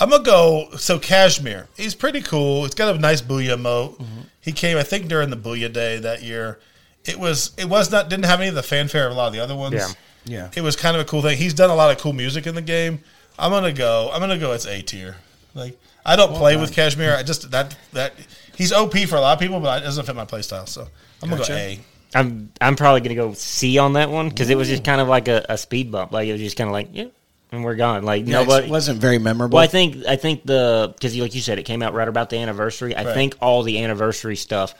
I'm 0.00 0.08
gonna 0.08 0.24
go. 0.24 0.70
So 0.78 0.98
KSHMR, 0.98 1.66
he's 1.76 1.94
pretty 1.94 2.22
cool. 2.22 2.64
It's 2.64 2.74
got 2.74 2.94
a 2.96 2.98
nice 2.98 3.20
booyah 3.20 3.60
moat. 3.60 4.00
He 4.40 4.52
came, 4.52 4.78
I 4.78 4.82
think, 4.84 5.08
during 5.08 5.28
the 5.28 5.36
booyah 5.36 5.70
day 5.72 5.98
that 5.98 6.22
year. 6.22 6.58
It 7.06 7.18
was. 7.18 7.52
It 7.56 7.66
was 7.68 7.90
not. 7.90 8.08
Didn't 8.08 8.24
have 8.26 8.40
any 8.40 8.48
of 8.48 8.54
the 8.54 8.62
fanfare 8.62 9.06
of 9.06 9.12
a 9.12 9.14
lot 9.16 9.28
of 9.28 9.32
the 9.32 9.40
other 9.40 9.54
ones. 9.56 9.74
Yeah. 9.74 9.88
yeah, 10.24 10.50
It 10.56 10.60
was 10.62 10.76
kind 10.76 10.96
of 10.96 11.02
a 11.02 11.04
cool 11.04 11.22
thing. 11.22 11.36
He's 11.38 11.54
done 11.54 11.70
a 11.70 11.74
lot 11.74 11.90
of 11.94 11.98
cool 12.00 12.12
music 12.12 12.46
in 12.46 12.54
the 12.54 12.62
game. 12.62 13.00
I'm 13.38 13.50
gonna 13.50 13.72
go. 13.72 14.10
I'm 14.12 14.20
gonna 14.20 14.38
go. 14.38 14.52
It's 14.52 14.66
A 14.66 14.82
tier. 14.82 15.16
Like 15.54 15.78
I 16.04 16.16
don't 16.16 16.34
play 16.34 16.56
with 16.56 16.72
KSHMR. 16.74 17.16
I 17.16 17.22
just 17.22 17.50
that 17.50 17.76
that 17.92 18.14
he's 18.56 18.72
OP 18.72 18.96
for 19.08 19.16
a 19.16 19.20
lot 19.20 19.34
of 19.34 19.40
people, 19.40 19.60
but 19.60 19.82
it 19.82 19.84
doesn't 19.84 20.04
fit 20.06 20.16
my 20.16 20.24
playstyle. 20.24 20.68
So 20.68 20.88
I'm 21.22 21.30
gonna 21.30 21.46
go 21.46 21.52
A. 21.54 21.78
I'm 22.14 22.50
I'm 22.60 22.76
probably 22.76 23.00
gonna 23.02 23.14
go 23.14 23.34
C 23.34 23.78
on 23.78 23.94
that 23.94 24.10
one 24.10 24.28
because 24.28 24.48
it 24.50 24.56
was 24.56 24.68
just 24.68 24.84
kind 24.84 25.00
of 25.00 25.08
like 25.08 25.28
a, 25.28 25.44
a 25.48 25.58
speed 25.58 25.90
bump. 25.92 26.12
Like 26.12 26.28
it 26.28 26.32
was 26.32 26.40
just 26.40 26.56
kind 26.56 26.68
of 26.68 26.72
like 26.72 26.88
yeah, 26.92 27.06
and 27.52 27.62
we're 27.64 27.74
gone. 27.74 28.04
Like 28.04 28.26
Yeah, 28.26 28.34
nobody. 28.40 28.66
it 28.66 28.70
wasn't 28.70 29.00
very 29.00 29.18
memorable. 29.18 29.56
Well, 29.56 29.64
I 29.64 29.66
think 29.68 30.06
I 30.06 30.16
think 30.16 30.44
the 30.46 30.92
because 30.94 31.16
like 31.16 31.34
you 31.34 31.40
said, 31.40 31.58
it 31.58 31.64
came 31.64 31.82
out 31.82 31.92
right 31.94 32.08
about 32.08 32.30
the 32.30 32.38
anniversary. 32.38 32.94
I 32.96 33.04
Right. 33.04 33.14
think 33.14 33.34
all 33.40 33.62
the 33.64 33.82
anniversary 33.82 34.36
stuff 34.36 34.74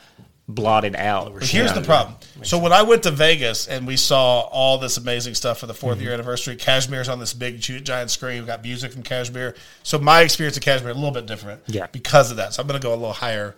blotted 0.47 0.95
out. 0.95 1.43
Here's 1.43 1.73
the 1.73 1.81
problem. 1.81 2.15
So 2.43 2.57
when 2.57 2.71
I 2.71 2.83
went 2.83 3.03
to 3.03 3.11
Vegas 3.11 3.67
and 3.67 3.85
we 3.85 3.97
saw 3.97 4.41
all 4.41 4.77
this 4.77 4.97
amazing 4.97 5.33
stuff 5.35 5.59
for 5.59 5.65
the 5.65 5.73
4th 5.73 5.93
Mm-hmm. 5.95 6.01
year 6.01 6.13
anniversary, 6.13 6.55
KSHMR's 6.55 7.09
on 7.09 7.19
this 7.19 7.33
big 7.33 7.59
giant 7.59 8.11
screen. 8.11 8.41
We 8.41 8.47
got 8.47 8.63
music 8.63 8.93
from 8.93 9.03
KSHMR. 9.03 9.55
So 9.83 9.99
my 9.99 10.21
experience 10.21 10.55
of 10.57 10.63
KSHMR 10.63 10.91
a 10.91 10.93
little 10.93 11.11
bit 11.11 11.25
different. 11.25 11.61
Yeah. 11.67 11.87
Because 11.87 12.31
of 12.31 12.37
that, 12.37 12.53
so 12.53 12.61
I'm 12.61 12.67
going 12.67 12.79
to 12.79 12.85
go 12.85 12.93
a 12.93 12.95
little 12.95 13.13
higher. 13.13 13.55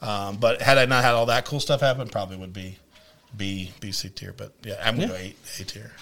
Um, 0.00 0.36
but 0.38 0.62
had 0.62 0.78
I 0.78 0.86
not 0.86 1.04
had 1.04 1.12
all 1.12 1.26
that 1.26 1.44
cool 1.44 1.60
stuff 1.60 1.82
happen, 1.82 2.08
probably 2.08 2.38
would 2.38 2.54
be 2.54 2.78
B 3.36 3.70
B 3.80 3.92
C 3.92 4.08
tier. 4.08 4.32
But 4.34 4.52
yeah, 4.62 4.80
I'm 4.82 4.96
going 4.96 5.08
to 5.08 5.14
go 5.14 5.20
A, 5.20 5.34
a 5.60 5.64
tier. 5.64 5.92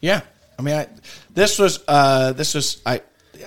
Yeah, 0.00 0.22
I 0.58 0.62
mean, 0.62 0.74
I, 0.74 0.88
this 1.32 1.58
was 1.58 1.84
uh, 1.86 2.32
this 2.32 2.54
was 2.54 2.82
I 2.84 3.02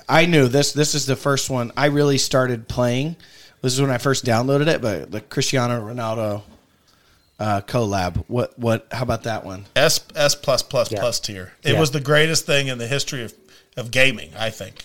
I 0.07 0.25
knew 0.25 0.47
this. 0.47 0.71
This 0.71 0.95
is 0.95 1.05
the 1.05 1.17
first 1.17 1.49
one 1.49 1.73
I 1.75 1.87
really 1.87 2.17
started 2.17 2.69
playing. 2.69 3.17
This 3.61 3.73
is 3.73 3.81
when 3.81 3.89
I 3.91 3.97
first 3.97 4.23
downloaded 4.25 4.67
it, 4.67 4.81
but 4.81 5.11
the 5.11 5.21
Cristiano 5.21 5.81
Ronaldo 5.81 6.43
uh, 7.39 7.61
collab. 7.61 8.23
What 8.27 8.57
what? 8.57 8.87
How 8.91 9.03
about 9.03 9.23
that 9.23 9.45
one? 9.45 9.65
S 9.75 9.99
S 10.15 10.35
plus 10.35 10.63
plus 10.63 10.91
Yeah. 10.91 10.99
plus 10.99 11.19
tier. 11.19 11.53
It 11.63 11.73
Yeah. 11.73 11.79
was 11.79 11.91
the 11.91 11.99
greatest 11.99 12.45
thing 12.45 12.67
in 12.67 12.77
the 12.77 12.87
history 12.87 13.23
of, 13.23 13.33
of 13.75 13.91
gaming, 13.91 14.31
I 14.37 14.49
think. 14.49 14.83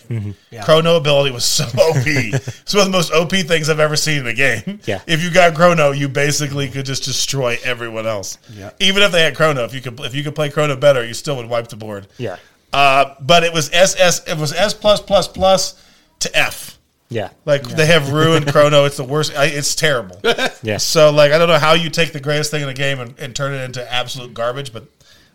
Yeah. 0.51 0.63
Chrono 0.63 0.95
ability 0.97 1.31
was 1.31 1.45
so 1.45 1.63
OP. 1.77 2.03
it's 2.05 2.73
one 2.73 2.85
of 2.85 2.91
the 2.91 2.97
most 2.97 3.11
OP 3.11 3.31
things 3.31 3.69
I've 3.69 3.79
ever 3.79 3.95
seen 3.95 4.19
in 4.19 4.27
a 4.27 4.33
game. 4.33 4.79
Yeah. 4.85 5.01
If 5.07 5.23
you 5.23 5.31
got 5.31 5.55
Chrono, 5.55 5.91
you 5.91 6.09
basically 6.09 6.69
could 6.69 6.85
just 6.85 7.03
destroy 7.03 7.57
everyone 7.63 8.05
else. 8.05 8.37
Yeah. 8.51 8.71
Even 8.79 9.01
if 9.03 9.11
they 9.11 9.23
had 9.23 9.35
Chrono, 9.35 9.63
if 9.65 9.73
you 9.73 9.81
could 9.81 9.99
if 10.01 10.13
you 10.13 10.23
could 10.23 10.35
play 10.35 10.49
Chrono 10.49 10.75
better, 10.75 11.03
you 11.05 11.13
still 11.13 11.37
would 11.37 11.49
wipe 11.49 11.67
the 11.69 11.75
board. 11.75 12.07
Yeah. 12.17 12.37
Uh, 12.71 13.15
but 13.21 13.43
it 13.43 13.53
was 13.53 13.69
SS. 13.71 14.27
It 14.27 14.37
was 14.37 14.51
S 14.53 14.73
plus 14.73 14.99
plus 14.99 15.27
plus 15.27 15.75
to 16.19 16.35
F. 16.37 16.77
Yeah. 17.09 17.29
Like 17.45 17.63
they 17.63 17.85
have 17.85 18.11
ruined 18.11 18.47
Chrono. 18.51 18.85
It's 18.85 18.97
the 18.97 19.03
worst. 19.03 19.35
I, 19.37 19.45
it's 19.45 19.75
terrible. 19.75 20.19
Yeah. 20.63 20.77
So 20.77 21.11
like 21.11 21.31
I 21.33 21.37
don't 21.37 21.49
know 21.49 21.59
how 21.59 21.73
you 21.73 21.89
take 21.89 22.13
the 22.13 22.19
greatest 22.21 22.49
thing 22.49 22.61
in 22.61 22.67
the 22.67 22.73
game 22.73 22.99
and, 22.99 23.19
and 23.19 23.35
turn 23.35 23.53
it 23.53 23.61
into 23.63 23.91
absolute 23.93 24.33
garbage, 24.33 24.71
but 24.71 24.85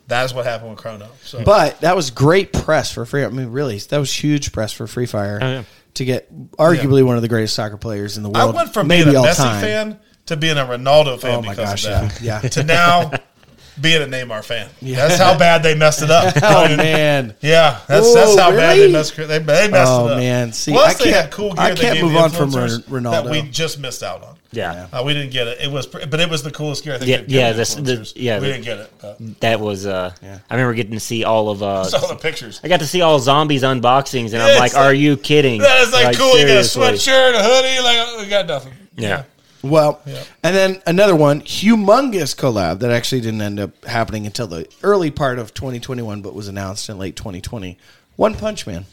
that 0.07 0.25
is 0.25 0.33
what 0.33 0.47
happened 0.47 0.71
with 0.71 0.79
Chrono. 0.79 1.09
So 1.23 1.45
But 1.45 1.83
that 1.83 1.95
was 1.95 2.11
great 2.11 2.53
press 2.55 2.91
for 2.91 3.05
free. 3.05 3.25
I 3.25 3.29
mean, 3.29 3.51
really, 3.51 3.77
that 3.79 3.99
was 3.99 4.11
huge 4.13 4.53
press 4.53 4.73
for 4.73 4.87
Free 4.87 5.05
Fire 5.05 5.39
Oh, 5.43 5.47
yeah. 5.51 5.63
to 5.95 6.05
get 6.07 6.33
arguably 6.57 7.05
one 7.05 7.17
of 7.17 7.23
the 7.23 7.29
greatest 7.29 7.55
soccer 7.55 7.77
players 7.77 8.17
in 8.17 8.23
the 8.23 8.31
world. 8.31 8.55
I 8.55 8.57
went 8.57 8.73
from 8.73 8.87
maybe 8.89 9.11
being 9.11 9.17
a 9.17 9.29
Messi 9.29 9.37
time. 9.37 9.61
fan 9.61 10.01
to 10.27 10.37
being 10.39 10.57
a 10.57 10.65
Ronaldo 10.65 11.21
fan 11.21 11.37
Oh 11.37 11.43
my 11.43 11.51
because 11.55 11.83
gosh, 11.83 11.85
of 11.87 11.91
that. 12.15 12.21
yeah, 12.23 12.41
yeah. 12.43 12.49
To 12.49 12.65
now 12.65 13.11
being 13.81 14.03
a 14.03 14.07
Neymar 14.07 14.45
fan. 14.45 14.69
Yeah. 14.81 15.07
That's 15.09 15.21
how 15.21 15.39
bad 15.39 15.63
they 15.63 15.75
messed 15.75 16.03
it 16.03 16.11
up. 16.11 16.35
Oh 16.43 16.77
man. 16.77 17.35
Yeah, 17.41 17.81
that's 17.87 18.07
Whoa, 18.07 18.15
that's 18.15 18.39
how 18.39 18.51
bad 18.51 18.75
they 18.77 18.81
really? 18.81 18.93
messed. 18.93 19.17
They, 19.17 19.25
they 19.27 19.39
messed 19.69 19.75
Oh, 19.91 20.07
it 20.07 20.11
up. 20.13 20.17
Oh 20.17 20.17
man. 20.17 20.53
See, 20.53 20.73
plus 20.73 20.95
I 20.95 20.99
they 21.05 21.11
can't- 21.11 21.17
had 21.25 21.31
cool 21.33 21.53
gear. 21.55 21.65
I 21.65 21.75
can't 21.75 22.01
move 22.03 22.17
on 22.17 22.31
from 22.31 22.51
influencers 22.51 22.85
Ron- 22.89 23.03
that 23.05 23.25
we 23.27 23.43
just 23.43 23.79
missed 23.79 24.03
out 24.03 24.23
on. 24.23 24.37
Yeah. 24.51 24.87
Uh, 24.93 25.03
we 25.05 25.13
didn't 25.13 25.31
get 25.31 25.47
it. 25.47 25.61
It 25.61 25.71
was, 25.71 25.87
pr- 25.87 26.07
but 26.11 26.21
it 26.21 26.31
was 26.31 26.43
the 26.43 26.51
coolest 26.51 26.83
gear. 26.83 26.95
I 26.95 26.99
think 26.99 27.11
Yeah, 27.29 27.49
yeah, 27.49 27.53
this- 27.53 27.75
the- 27.75 28.11
yeah, 28.17 28.39
we 28.39 28.47
the- 28.47 28.53
didn't 28.55 28.65
get 28.65 28.79
it. 28.79 28.93
But 29.01 29.41
That 29.41 29.61
was 29.61 29.87
uh 29.87 30.11
I 30.23 30.55
remember 30.55 30.75
getting 30.75 30.93
to 30.95 31.01
see 31.01 31.25
all 31.25 31.51
of 31.51 31.63
uh 31.63 31.85
saw 31.85 31.99
the 32.07 32.17
pictures. 32.17 32.61
I 32.65 32.69
got 32.69 32.81
to 32.81 32.87
see 32.87 33.03
all 33.03 33.19
zombies 33.19 33.63
unboxings 33.63 34.33
and 34.33 34.43
I'm 34.43 34.59
like, 34.59 34.73
like- 34.75 34.83
are 34.83 34.95
you 34.95 35.17
kidding? 35.17 35.61
That 35.61 35.81
is 35.83 35.93
like, 35.93 36.17
cool. 36.17 36.39
You 36.39 36.47
got 36.47 36.57
a 36.57 36.61
sweatshirt, 36.61 37.35
a 37.35 37.43
hoodie. 37.43 37.83
Like 37.83 38.19
we 38.25 38.29
got 38.29 38.47
nothing. 38.47 38.73
Yeah. 38.97 39.25
Well, 39.71 40.01
Yeah. 40.07 40.23
and 40.43 40.55
then 40.57 40.83
another 40.87 41.15
one, 41.17 41.43
humongous 41.43 42.35
collab 42.37 42.81
that 42.81 42.91
actually 42.91 43.21
didn't 43.21 43.43
end 43.43 43.61
up 43.61 43.85
happening 43.85 44.27
until 44.27 44.47
the 44.47 44.67
early 44.83 45.11
part 45.11 45.39
of 45.39 45.55
2021, 45.55 46.23
but 46.23 46.35
was 46.35 46.49
announced 46.49 46.89
in 46.89 46.99
late 46.99 47.17
2020. 47.17 47.79
One 48.17 48.35
Punch 48.35 48.67
Man. 48.67 48.87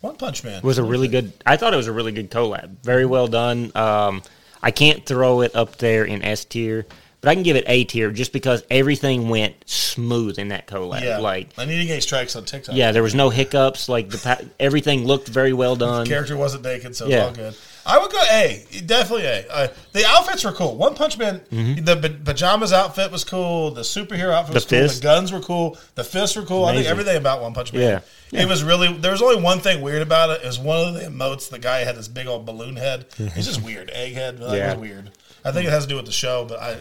One 0.00 0.16
Punch 0.16 0.44
Man 0.44 0.60
was 0.62 0.78
a 0.78 0.82
really 0.84 1.08
good. 1.08 1.32
I 1.46 1.56
thought 1.56 1.72
it 1.74 1.76
was 1.76 1.86
a 1.88 1.92
really 1.92 2.12
good 2.12 2.30
collab. 2.30 2.76
Very 2.84 3.04
well 3.06 3.26
done. 3.26 3.72
Um, 3.74 4.22
I 4.62 4.70
can't 4.70 5.04
throw 5.06 5.40
it 5.40 5.54
up 5.56 5.76
there 5.78 6.04
in 6.04 6.22
S 6.22 6.44
tier, 6.44 6.86
but 7.20 7.30
I 7.30 7.34
can 7.34 7.42
give 7.42 7.56
it 7.56 7.64
A 7.66 7.82
tier 7.84 8.10
just 8.12 8.32
because 8.32 8.62
everything 8.70 9.28
went 9.28 9.54
smooth 9.66 10.38
in 10.38 10.48
that 10.48 10.66
collab. 10.68 11.02
Yeah, 11.02 11.18
Like, 11.18 11.48
I 11.58 11.64
need 11.64 11.78
to 11.78 11.86
get 11.86 12.02
strikes 12.02 12.36
on 12.36 12.44
TikTok. 12.44 12.76
yeah, 12.76 12.92
there 12.92 13.02
was 13.02 13.14
no 13.14 13.30
hiccups. 13.30 13.88
Like 13.88 14.10
the 14.10 14.18
pa- 14.18 14.38
everything 14.60 15.04
looked 15.04 15.26
very 15.28 15.52
well 15.52 15.74
done. 15.74 16.04
The 16.04 16.10
character 16.10 16.36
wasn't 16.36 16.62
naked, 16.64 16.94
so 16.94 17.06
it's 17.06 17.12
Yeah. 17.14 17.24
all 17.24 17.32
good. 17.32 17.54
I 17.88 17.98
would 17.98 18.12
go 18.12 18.20
A, 18.30 18.64
definitely 18.86 19.24
A. 19.24 19.48
Uh, 19.50 19.68
the 19.92 20.04
outfits 20.06 20.44
were 20.44 20.52
cool. 20.52 20.76
One 20.76 20.94
Punch 20.94 21.16
Man, 21.16 21.40
the 21.50 21.96
pa- 21.96 22.24
pajamas 22.32 22.72
outfit 22.72 23.10
was 23.10 23.24
cool. 23.24 23.70
The 23.70 23.80
superhero 23.80 24.32
outfit 24.32 24.54
was 24.54 24.66
Mm-hmm. 24.66 24.74
The 24.74 24.80
cool. 24.80 24.88
fist? 24.88 25.00
The 25.00 25.02
guns 25.06 25.32
were 25.32 25.40
cool. 25.40 25.78
The 25.94 26.04
fists 26.04 26.36
were 26.36 26.42
cool. 26.44 26.66
I 26.66 26.74
think 26.74 26.86
everything 26.86 27.16
about 27.16 27.40
One 27.40 27.54
Punch 27.54 27.72
Man. 27.72 28.02
Yeah. 28.30 28.42
It 28.42 28.46
was 28.46 28.62
really. 28.62 28.92
There 28.92 29.12
was 29.12 29.22
only 29.22 29.42
one 29.42 29.60
thing 29.60 29.80
weird 29.80 30.02
about 30.02 30.28
it. 30.30 30.42
It 30.42 30.46
was 30.46 30.58
one 30.58 30.86
of 30.88 30.94
the 30.94 31.00
emotes. 31.00 31.48
The 31.48 31.58
guy 31.58 31.78
had 31.78 31.96
this 31.96 32.08
big 32.08 32.26
old 32.26 32.44
balloon 32.44 32.76
head. 32.76 33.06
It's 33.18 33.46
just 33.46 33.62
weird, 33.62 33.90
egghead. 33.90 34.38
Like, 34.38 34.58
Yeah. 34.58 34.72
It 34.72 34.78
was 34.78 34.88
weird. 34.88 35.10
I 35.44 35.52
think 35.52 35.66
it 35.66 35.70
has 35.70 35.84
to 35.84 35.88
do 35.88 35.96
with 35.96 36.06
the 36.06 36.12
show, 36.12 36.44
but 36.46 36.60
I. 36.60 36.76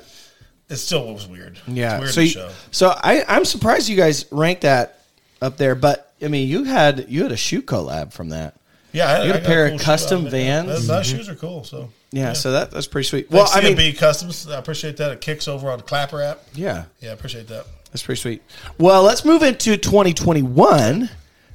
It 0.69 0.75
still 0.75 1.13
was 1.13 1.25
weird. 1.25 1.57
Yeah. 1.65 1.93
it's 1.93 2.01
weird 2.01 2.13
so, 2.13 2.19
you- 2.21 2.27
show. 2.27 2.49
so 2.71 2.93
I, 3.01 3.23
I'm 3.29 3.45
surprised 3.45 3.87
you 3.87 3.95
guys 3.95 4.25
ranked 4.31 4.63
that 4.63 4.99
up 5.41 5.55
there, 5.55 5.75
but 5.75 6.11
I 6.21 6.27
mean, 6.27 6.49
you 6.49 6.65
had 6.65 7.05
you 7.07 7.23
had 7.23 7.31
a 7.31 7.37
shoe 7.37 7.61
collab 7.61 8.11
from 8.11 8.29
that. 8.29 8.55
Yeah, 8.97 9.11
I, 9.11 9.23
You 9.23 9.33
got 9.33 9.41
I 9.41 9.43
a 9.43 9.45
pair 9.45 9.65
of 9.65 9.69
cool 9.71 9.77
shoe 9.79 9.83
custom 9.85 10.25
outfit, 10.25 10.41
yeah. 10.43 10.61
Vans? 10.63 10.67
Those, 10.67 10.87
those 10.87 11.05
shoes 11.07 11.29
are 11.29 11.35
cool. 11.35 11.63
So 11.63 11.89
Yeah, 12.11 12.33
so 12.33 12.51
that 12.53 12.71
that's 12.71 12.87
pretty 12.87 13.07
sweet. 13.07 13.29
well, 13.31 13.43
Well, 13.45 13.51
I 13.53 13.61
mean, 13.61 13.77
CMB 13.77 13.97
Customs. 13.97 14.47
I 14.49 14.57
appreciate 14.57 14.97
that. 14.97 15.11
It 15.11 15.21
kicks 15.21 15.47
over 15.47 15.69
on 15.71 15.77
the 15.77 15.83
Clapper 15.83 16.21
app. 16.21 16.39
yeah, 16.53 16.85
Yeah, 16.99 17.11
I 17.11 17.13
appreciate 17.13 17.47
that. 17.49 17.65
that's 17.91 18.03
pretty 18.03 18.19
sweet. 18.21 18.41
Well, 18.77 19.03
let's 19.03 19.23
move 19.25 19.43
into 19.43 19.77
2021 19.77 21.09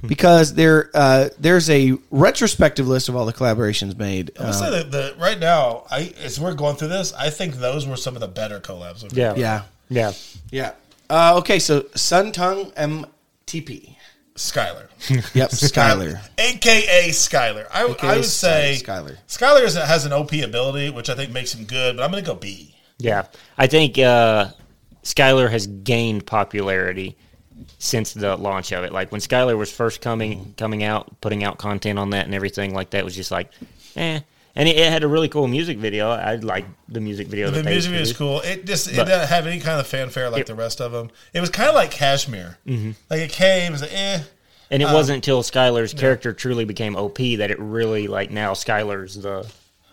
because 0.06 0.54
there 0.54 0.90
uh, 0.94 1.28
there's 1.38 1.70
a 1.70 1.92
retrospective 2.10 2.88
list 2.88 3.08
of 3.08 3.14
all 3.16 3.24
the 3.26 3.32
collaborations 3.32 3.96
made. 3.96 4.32
I 4.38 4.46
would 4.46 4.54
say 4.54 4.66
Um, 4.66 4.72
that 4.72 4.90
the 4.90 5.14
right 5.18 5.38
now, 5.38 5.84
I 5.90 6.12
as 6.22 6.40
we're 6.40 6.54
going 6.54 6.76
through 6.76 6.88
this, 6.88 7.12
I 7.14 7.30
think 7.30 7.56
those 7.56 7.86
were 7.86 7.96
some 7.96 8.14
of 8.16 8.20
the 8.20 8.28
better 8.28 8.58
collabs. 8.60 9.02
we've 9.02 9.12
Yeah. 9.12 9.34
yeah, 9.36 9.62
Yeah. 9.88 10.12
yeah. 10.50 10.72
Uh, 11.10 11.34
okay, 11.38 11.58
so 11.58 11.84
Son 11.94 12.32
Tung 12.32 12.72
M-TP. 12.76 13.96
Skyler, 14.34 14.88
Yep, 15.34 15.50
Skyler. 15.50 16.20
aka 16.38 17.08
Skyler. 17.10 17.66
I, 17.72 17.84
AKA 17.84 18.08
I 18.08 18.16
would 18.16 18.24
say 18.24 18.78
Skyler. 18.82 19.16
Skyler 19.28 19.64
is, 19.64 19.74
has 19.74 20.06
an 20.06 20.12
OP 20.12 20.32
ability, 20.32 20.90
which 20.90 21.10
I 21.10 21.14
think 21.14 21.32
makes 21.32 21.54
him 21.54 21.64
good. 21.66 21.96
But 21.96 22.02
I'm 22.04 22.10
going 22.10 22.24
to 22.24 22.30
go 22.30 22.34
B. 22.36 22.74
Yeah, 22.98 23.26
I 23.58 23.66
think 23.66 23.98
uh, 23.98 24.48
Skyler 25.02 25.50
has 25.50 25.66
gained 25.66 26.24
popularity 26.26 27.16
since 27.78 28.14
the 28.14 28.36
launch 28.36 28.72
of 28.72 28.84
it. 28.84 28.92
Like 28.92 29.12
when 29.12 29.20
Skyler 29.20 29.56
was 29.56 29.70
first 29.70 30.00
coming 30.00 30.54
coming 30.56 30.82
out, 30.82 31.20
putting 31.20 31.44
out 31.44 31.58
content 31.58 31.98
on 31.98 32.10
that 32.10 32.24
and 32.26 32.34
everything 32.34 32.74
like 32.74 32.90
that 32.90 33.04
was 33.04 33.14
just 33.14 33.30
like, 33.30 33.50
eh. 33.96 34.20
And 34.54 34.68
it, 34.68 34.76
it 34.76 34.92
had 34.92 35.02
a 35.02 35.08
really 35.08 35.28
cool 35.28 35.48
music 35.48 35.78
video. 35.78 36.10
I 36.10 36.34
like 36.36 36.66
the 36.88 37.00
music 37.00 37.28
video. 37.28 37.50
The 37.50 37.62
music 37.64 37.90
video 37.90 38.02
is 38.02 38.12
cool. 38.12 38.40
It 38.40 38.66
just 38.66 38.86
it 38.88 38.96
didn't 38.96 39.28
have 39.28 39.46
any 39.46 39.60
kind 39.60 39.80
of 39.80 39.86
fanfare 39.86 40.28
like 40.30 40.42
It- 40.42 40.46
the 40.46 40.54
rest 40.54 40.80
of 40.80 40.92
them. 40.92 41.10
It 41.32 41.40
was 41.40 41.50
kind 41.50 41.68
of 41.68 41.74
like 41.74 41.90
KSHMR. 41.92 42.56
Mm-hmm. 42.66 42.90
Like 43.08 43.20
it 43.20 43.30
came, 43.30 43.68
it 43.68 43.72
was 43.72 43.82
like, 43.82 43.92
eh. 43.94 44.20
And 44.70 44.82
it 44.82 44.86
Um, 44.86 44.94
wasn't 44.94 45.16
until 45.16 45.42
Skyler's 45.42 45.92
character 45.94 46.32
truly 46.32 46.64
became 46.64 46.96
OP 46.96 47.16
that 47.18 47.50
it 47.50 47.58
really 47.60 48.08
like 48.08 48.30
now 48.30 48.52
Skyler's 48.52 49.14
the. 49.16 49.46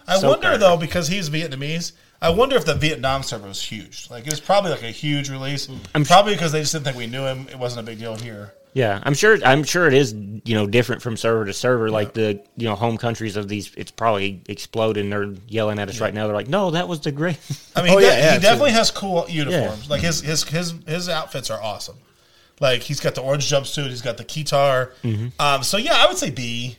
I 0.08 0.18
wonder 0.26 0.58
though 0.58 0.76
because 0.78 1.08
he's 1.08 1.30
Vietnamese. 1.30 1.92
I 2.22 2.32
wonder 2.32 2.58
if 2.58 2.66
the 2.66 2.76
Vietnam 2.76 3.24
server 3.24 3.48
was 3.48 3.62
huge. 3.62 4.10
Like 4.10 4.26
it 4.26 4.32
was 4.32 4.40
probably 4.42 4.72
like 4.72 4.84
a 4.84 4.92
huge 4.92 5.30
release. 5.30 5.70
I'm 5.96 6.04
probably 6.04 6.34
because 6.34 6.52
they 6.52 6.60
just 6.62 6.74
didn't 6.74 6.84
think 6.86 6.98
we 6.98 7.08
knew 7.08 7.24
him. 7.26 7.48
It 7.50 7.58
wasn't 7.58 7.88
a 7.88 7.90
big 7.90 8.00
deal 8.00 8.16
here. 8.16 8.54
Yeah, 8.74 9.00
I'm 9.04 9.14
sure. 9.16 9.38
I'm 9.44 9.64
sure 9.64 9.88
it 9.88 9.94
is. 9.94 10.14
You 10.14 10.56
know, 10.56 10.68
different 10.68 11.02
from 11.02 11.18
server 11.18 11.44
to 11.46 11.54
server. 11.54 11.90
Like 11.90 12.14
the 12.14 12.42
you 12.56 12.68
know 12.68 12.76
home 12.76 12.98
countries 12.98 13.36
of 13.36 13.48
these, 13.48 13.74
it's 13.76 13.90
probably 13.92 14.42
exploding. 14.48 15.10
They're 15.10 15.34
yelling 15.48 15.80
at 15.80 15.90
us 15.90 16.00
right 16.00 16.14
now. 16.14 16.28
They're 16.28 16.36
like, 16.36 16.48
"No, 16.48 16.72
that 16.72 16.88
was 16.88 17.00
the 17.02 17.12
great." 17.12 17.40
I 17.76 17.82
mean, 17.82 17.94
Oh, 17.94 17.98
he, 17.98 18.06
yeah, 18.06 18.12
de- 18.16 18.18
yeah, 18.22 18.34
he 18.36 18.40
definitely 18.40 18.72
has 18.72 18.92
cool 18.92 19.26
uniforms. 19.28 19.86
Yeah. 19.88 19.90
Like 19.92 20.02
his 20.02 20.22
his 20.22 20.44
his 20.44 20.74
his 20.88 21.10
outfits 21.10 21.50
are 21.50 21.62
awesome. 21.62 21.98
Like 22.60 22.82
he's 22.82 23.00
got 23.00 23.16
the 23.16 23.22
orange 23.22 23.50
jumpsuit, 23.50 23.88
he's 23.90 24.02
got 24.04 24.18
the 24.18 24.26
keytar. 24.26 24.92
Mm-hmm. 25.04 25.28
Um, 25.42 25.64
so 25.64 25.78
yeah, 25.78 25.96
I 25.96 26.08
would 26.08 26.18
say 26.18 26.30
B. 26.30 26.78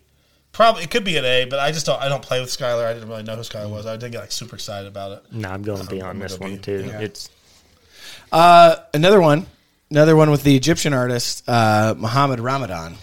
Probably 0.53 0.83
it 0.85 0.91
could 0.91 1.05
be 1.05 1.17
an 1.17 1.25
A, 1.25 1.45
but 1.47 1.59
I 1.59 1.73
just 1.73 1.87
don't. 1.87 2.01
I 2.01 2.09
don't 2.09 2.23
play 2.23 2.41
with 2.41 2.51
Skyler. 2.51 2.85
I 2.87 2.93
didn't 2.95 3.09
really 3.09 3.23
know 3.25 3.35
who 3.37 3.43
Skyler 3.43 3.71
was. 3.71 3.87
I 3.87 3.97
did 3.97 4.13
get 4.13 4.21
like 4.21 4.33
super 4.33 4.55
excited 4.57 4.87
about 4.89 5.13
it. 5.13 5.33
no, 5.33 5.49
I'm 5.49 5.63
going 5.63 5.83
to 5.83 5.89
be 5.91 6.01
on 6.03 6.19
this 6.21 6.39
one 6.39 6.53
be- 6.57 6.59
too. 6.63 6.85
yeah. 6.87 7.01
It's 7.01 7.31
Uh, 8.33 8.77
another 8.95 9.21
one, 9.21 9.47
another 9.91 10.17
one 10.17 10.31
with 10.31 10.43
the 10.43 10.57
Egyptian 10.57 10.93
artist 10.93 11.43
uh, 11.49 11.95
Muhammad 11.97 12.41
Ramadan. 12.41 12.95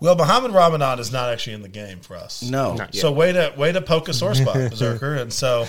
Well, 0.00 0.14
Muhammad 0.14 0.52
Ramadan 0.52 0.98
is 0.98 1.10
not 1.10 1.30
actually 1.32 1.54
in 1.54 1.62
the 1.62 1.68
game 1.68 2.00
for 2.00 2.16
us. 2.16 2.42
No, 2.42 2.76
So 2.92 3.10
way 3.12 3.32
to 3.32 3.52
way 3.56 3.72
to 3.72 3.80
poke 3.80 4.08
a 4.08 4.12
sore 4.14 4.34
spot, 4.34 4.54
Berserker. 4.70 5.14
And 5.14 5.32
so 5.32 5.62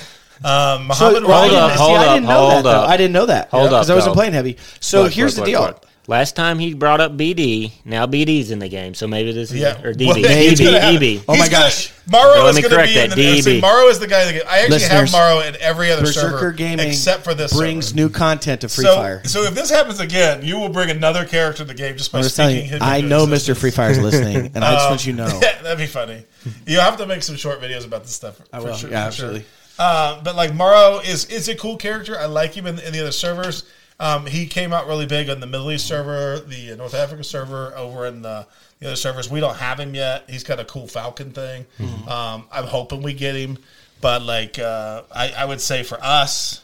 um, 0.43 0.87
Muhammad 0.87 1.23
well, 1.23 1.31
I 1.43 1.47
Hold 1.47 1.51
didn't- 1.51 1.63
up, 1.63 1.71
see, 1.71 1.77
hold 1.77 1.97
I 1.97 2.13
didn't 2.13 2.25
know 2.27 2.37
hold 2.39 2.51
that. 2.51 2.61
Though. 2.63 2.69
up. 2.71 2.89
I 2.89 2.97
didn't 2.97 3.13
know 3.13 3.25
that 3.27 3.49
Hold 3.49 3.65
up, 3.67 3.69
because 3.71 3.89
I 3.89 3.95
wasn't 3.95 4.11
though. 4.11 4.19
playing 4.19 4.33
heavy. 4.33 4.57
So 4.79 5.03
Look, 5.03 5.13
here's 5.13 5.37
look, 5.37 5.45
the 5.47 5.51
look, 5.53 5.81
deal. 5.81 5.89
Look. 6.07 6.13
Last 6.17 6.35
time 6.37 6.57
he 6.59 6.73
brought 6.73 7.01
up 7.01 7.17
BD, 7.17 7.71
now 7.85 8.05
BD's 8.07 8.49
in 8.51 8.59
the 8.59 8.69
game, 8.69 8.93
so 8.93 9.07
maybe 9.07 9.31
this 9.33 9.51
is 9.51 9.59
Yeah, 9.59 9.77
or 9.83 9.93
Well, 9.97 10.15
DB, 10.15 10.25
he's 10.49 10.59
gonna 10.59 10.79
have- 10.79 10.95
DB, 11.01 11.21
Oh 11.27 11.35
my 11.37 11.49
gosh. 11.49 11.91
Maro 12.09 12.43
Let 12.45 12.49
is 12.51 12.55
me 12.55 12.61
going 12.61 12.69
to 12.71 12.75
correct 12.77 12.93
be 12.93 12.99
in 13.01 13.09
that, 13.09 13.15
the. 13.17 13.41
See, 13.41 13.57
DB. 13.57 13.61
Maro 13.61 13.87
is 13.89 13.99
the 13.99 14.07
guy 14.07 14.23
that 14.31 14.47
I 14.49 14.59
actually 14.59 14.69
Listeners, 14.75 15.11
have 15.11 15.11
Maro 15.11 15.41
in 15.41 15.57
every 15.59 15.91
other 15.91 16.03
Berserker 16.03 16.29
server 16.39 16.51
Gaming 16.53 16.87
except 16.87 17.25
for 17.25 17.33
this. 17.33 17.51
brings 17.53 17.87
server. 17.87 17.95
new 17.97 18.09
content 18.09 18.61
to 18.61 18.69
Free 18.69 18.85
so, 18.85 18.95
Fire. 18.95 19.21
So 19.25 19.43
if 19.43 19.53
this 19.53 19.69
happens 19.69 19.99
again, 19.99 20.41
you 20.45 20.57
will 20.57 20.69
bring 20.69 20.89
another 20.89 21.25
character 21.25 21.63
to 21.63 21.65
the 21.65 21.73
game 21.73 21.97
just 21.97 22.13
by 22.13 22.19
I'm 22.19 22.23
just 22.23 22.35
speaking 22.35 22.51
telling 22.51 22.65
you, 22.69 22.75
him 22.77 22.81
I 22.83 22.95
into 22.97 23.09
know 23.09 23.25
Mr. 23.25 23.33
existence. 23.33 23.59
Free 23.59 23.71
Fire's 23.71 23.99
listening, 23.99 24.51
and 24.55 24.63
I 24.63 24.71
just 24.75 24.85
Um, 24.85 24.91
want 24.91 25.05
you 25.05 25.11
to 25.13 25.17
know. 25.17 25.39
that'd 25.63 25.77
be 25.77 25.85
funny. 25.87 26.23
You 26.65 26.79
have 26.79 26.95
to 26.99 27.05
make 27.05 27.23
some 27.23 27.35
short 27.35 27.59
videos 27.61 27.85
about 27.85 28.03
this 28.03 28.13
stuff. 28.13 28.39
I 28.53 28.59
for 28.61 28.67
will. 28.67 28.73
sure, 28.75 28.89
Yeah, 28.89 29.09
for 29.09 29.11
sure. 29.11 29.25
absolutely. 29.25 29.45
Uh, 29.77 30.21
but 30.23 30.35
like 30.37 30.53
Maro 30.55 30.99
is 30.99 31.25
is 31.25 31.49
a 31.49 31.55
cool 31.55 31.75
character. 31.75 32.17
I 32.17 32.25
like 32.27 32.53
him 32.53 32.65
in, 32.67 32.79
in 32.79 32.93
the 32.93 33.01
other 33.01 33.11
servers. 33.11 33.63
Um, 33.99 34.25
he 34.27 34.45
came 34.45 34.73
out 34.73 34.85
really 34.87 35.07
big 35.07 35.27
on 35.29 35.39
the 35.39 35.47
Middle 35.47 35.71
East 35.71 35.87
server, 35.87 36.39
the 36.39 36.75
North 36.75 36.93
Africa 36.93 37.23
server, 37.23 37.75
over 37.75 38.05
in 38.05 38.21
the, 38.21 38.45
the 38.79 38.87
other 38.87 38.95
servers. 38.95 39.29
We 39.29 39.39
don't 39.39 39.57
have 39.57 39.79
him 39.79 39.95
yet. 39.95 40.25
He's 40.29 40.43
got 40.43 40.59
a 40.59 40.65
cool 40.65 40.87
Falcon 40.87 41.31
thing. 41.31 41.65
Mm-hmm. 41.79 42.07
Um, 42.07 42.45
I'm 42.51 42.65
hoping 42.65 43.01
we 43.01 43.13
get 43.13 43.35
him, 43.35 43.57
but 43.99 44.21
like 44.21 44.59
uh, 44.59 45.01
I, 45.11 45.31
I 45.31 45.45
would 45.45 45.61
say 45.61 45.81
for 45.81 45.97
us, 46.01 46.63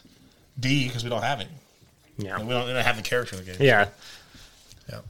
D 0.60 0.86
because 0.86 1.02
we 1.02 1.10
don't 1.10 1.22
have 1.24 1.40
him. 1.40 1.48
yeah, 2.18 2.36
And 2.38 2.46
we 2.46 2.54
don't, 2.54 2.66
we 2.68 2.72
don't 2.72 2.84
have 2.84 2.96
the 2.96 3.02
character 3.02 3.36
in 3.36 3.44
the 3.44 3.50
game. 3.52 3.60
yeah. 3.60 3.88
Yeah. 4.88 5.00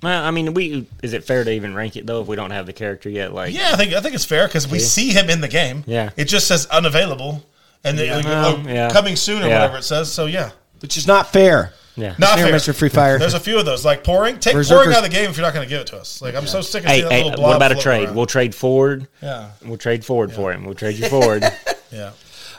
Well, 0.00 0.24
I 0.24 0.30
mean, 0.30 0.54
we 0.54 0.86
is 1.02 1.12
it 1.12 1.24
fair 1.24 1.42
to 1.42 1.50
even 1.50 1.74
rank 1.74 1.96
it 1.96 2.06
though 2.06 2.20
if 2.20 2.28
we 2.28 2.36
don't 2.36 2.52
have 2.52 2.66
the 2.66 2.72
character 2.72 3.08
yet? 3.08 3.32
Like, 3.34 3.52
Yeah, 3.52 3.70
I 3.72 3.76
think 3.76 3.94
I 3.94 4.00
think 4.00 4.14
it's 4.14 4.24
fair 4.24 4.46
because 4.46 4.68
we 4.68 4.78
see 4.78 5.08
him 5.10 5.28
in 5.28 5.40
the 5.40 5.48
game. 5.48 5.82
Yeah. 5.88 6.10
it 6.16 6.26
just 6.26 6.46
says 6.46 6.66
unavailable, 6.66 7.42
and 7.82 7.98
then, 7.98 8.14
like, 8.14 8.24
Well, 8.24 8.62
oh, 8.64 8.68
yeah. 8.70 8.90
coming 8.92 9.16
soon 9.16 9.42
or 9.42 9.48
Yeah. 9.48 9.54
whatever 9.62 9.78
it 9.78 9.82
says. 9.84 10.12
So 10.12 10.26
yeah, 10.26 10.50
Which 10.84 10.98
is 10.98 11.06
not 11.06 11.32
fair. 11.32 11.72
yeah. 11.96 12.14
not 12.18 12.36
Here, 12.36 12.48
fair. 12.48 12.54
Mr. 12.56 12.74
Free 12.74 12.90
Fire. 12.90 13.18
There's 13.18 13.32
a 13.32 13.40
few 13.40 13.58
of 13.58 13.64
those 13.64 13.84
like 13.86 14.04
pouring. 14.04 14.38
Take 14.38 14.52
Berserkers- 14.52 14.68
pouring 14.84 14.90
out 14.96 14.98
of 14.98 15.10
the 15.10 15.16
game 15.16 15.30
if 15.30 15.36
you're 15.38 15.46
not 15.46 15.54
going 15.54 15.64
to 15.66 15.70
give 15.70 15.80
it 15.80 15.86
to 15.88 15.96
us. 15.96 16.20
Like 16.20 16.34
I'm 16.34 16.46
so 16.46 16.60
sick 16.60 16.82
of 16.84 16.90
Hey, 16.90 16.96
seeing 16.98 17.08
that 17.08 17.14
hey, 17.14 17.24
little 17.24 17.42
what 17.42 17.56
about 17.56 17.72
a 17.72 17.76
trade? 17.76 18.04
around. 18.04 18.16
We'll 18.16 18.26
trade 18.26 18.54
forward. 18.54 19.08
yeah, 19.22 19.52
We'll 19.64 19.78
trade 19.78 20.04
forward 20.04 20.30
for 20.32 20.52
him. 20.52 20.64
We'll 20.66 20.74
trade 20.74 20.96
you 20.98 21.08
forward. 21.08 21.42
yeah. 21.90 22.10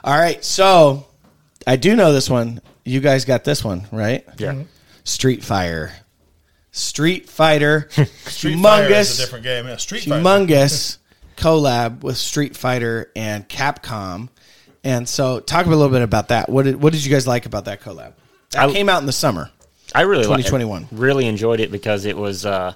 All 0.03 0.17
right, 0.17 0.43
so 0.43 1.05
I 1.67 1.75
do 1.75 1.95
know 1.95 2.13
this 2.13 2.29
one. 2.31 2.61
You 2.83 2.99
guys 2.99 3.25
got 3.25 3.43
this 3.43 3.63
one 3.63 3.87
right? 3.91 4.25
yeah. 4.39 4.53
Mm-hmm. 4.53 4.61
Street 5.03 5.43
Fire, 5.43 5.93
Street 6.71 7.29
Fighter, 7.29 7.89
Street 8.25 8.59
Fighter 8.59 8.93
is 8.93 9.19
a 9.19 9.23
different 9.23 9.43
game. 9.43 9.67
Yeah, 9.67 9.75
Street 9.77 10.03
Fighter. 10.03 10.23
humongous 10.23 10.97
collab 11.37 12.01
with 12.01 12.17
Street 12.17 12.55
Fighter 12.55 13.11
and 13.15 13.47
Capcom. 13.47 14.29
And 14.85 15.09
so, 15.09 15.39
talk 15.41 15.65
a 15.65 15.69
little 15.69 15.89
bit 15.89 16.01
about 16.03 16.29
that. 16.29 16.47
What 16.47 16.63
did 16.63 16.81
what 16.81 16.93
did 16.93 17.03
you 17.03 17.11
guys 17.11 17.27
like 17.27 17.45
about 17.45 17.65
that 17.65 17.81
collab? 17.81 18.13
That 18.51 18.69
I- 18.69 18.71
came 18.71 18.87
out 18.87 19.01
in 19.01 19.05
the 19.07 19.11
summer. 19.11 19.51
I 19.93 20.01
really 20.01 20.25
liked 20.25 20.41
it. 20.41 20.47
2021. 20.47 20.87
Really 20.91 21.25
enjoyed 21.27 21.59
it 21.59 21.71
because 21.71 22.05
it 22.05 22.15
was 22.17 22.45
uh, 22.45 22.73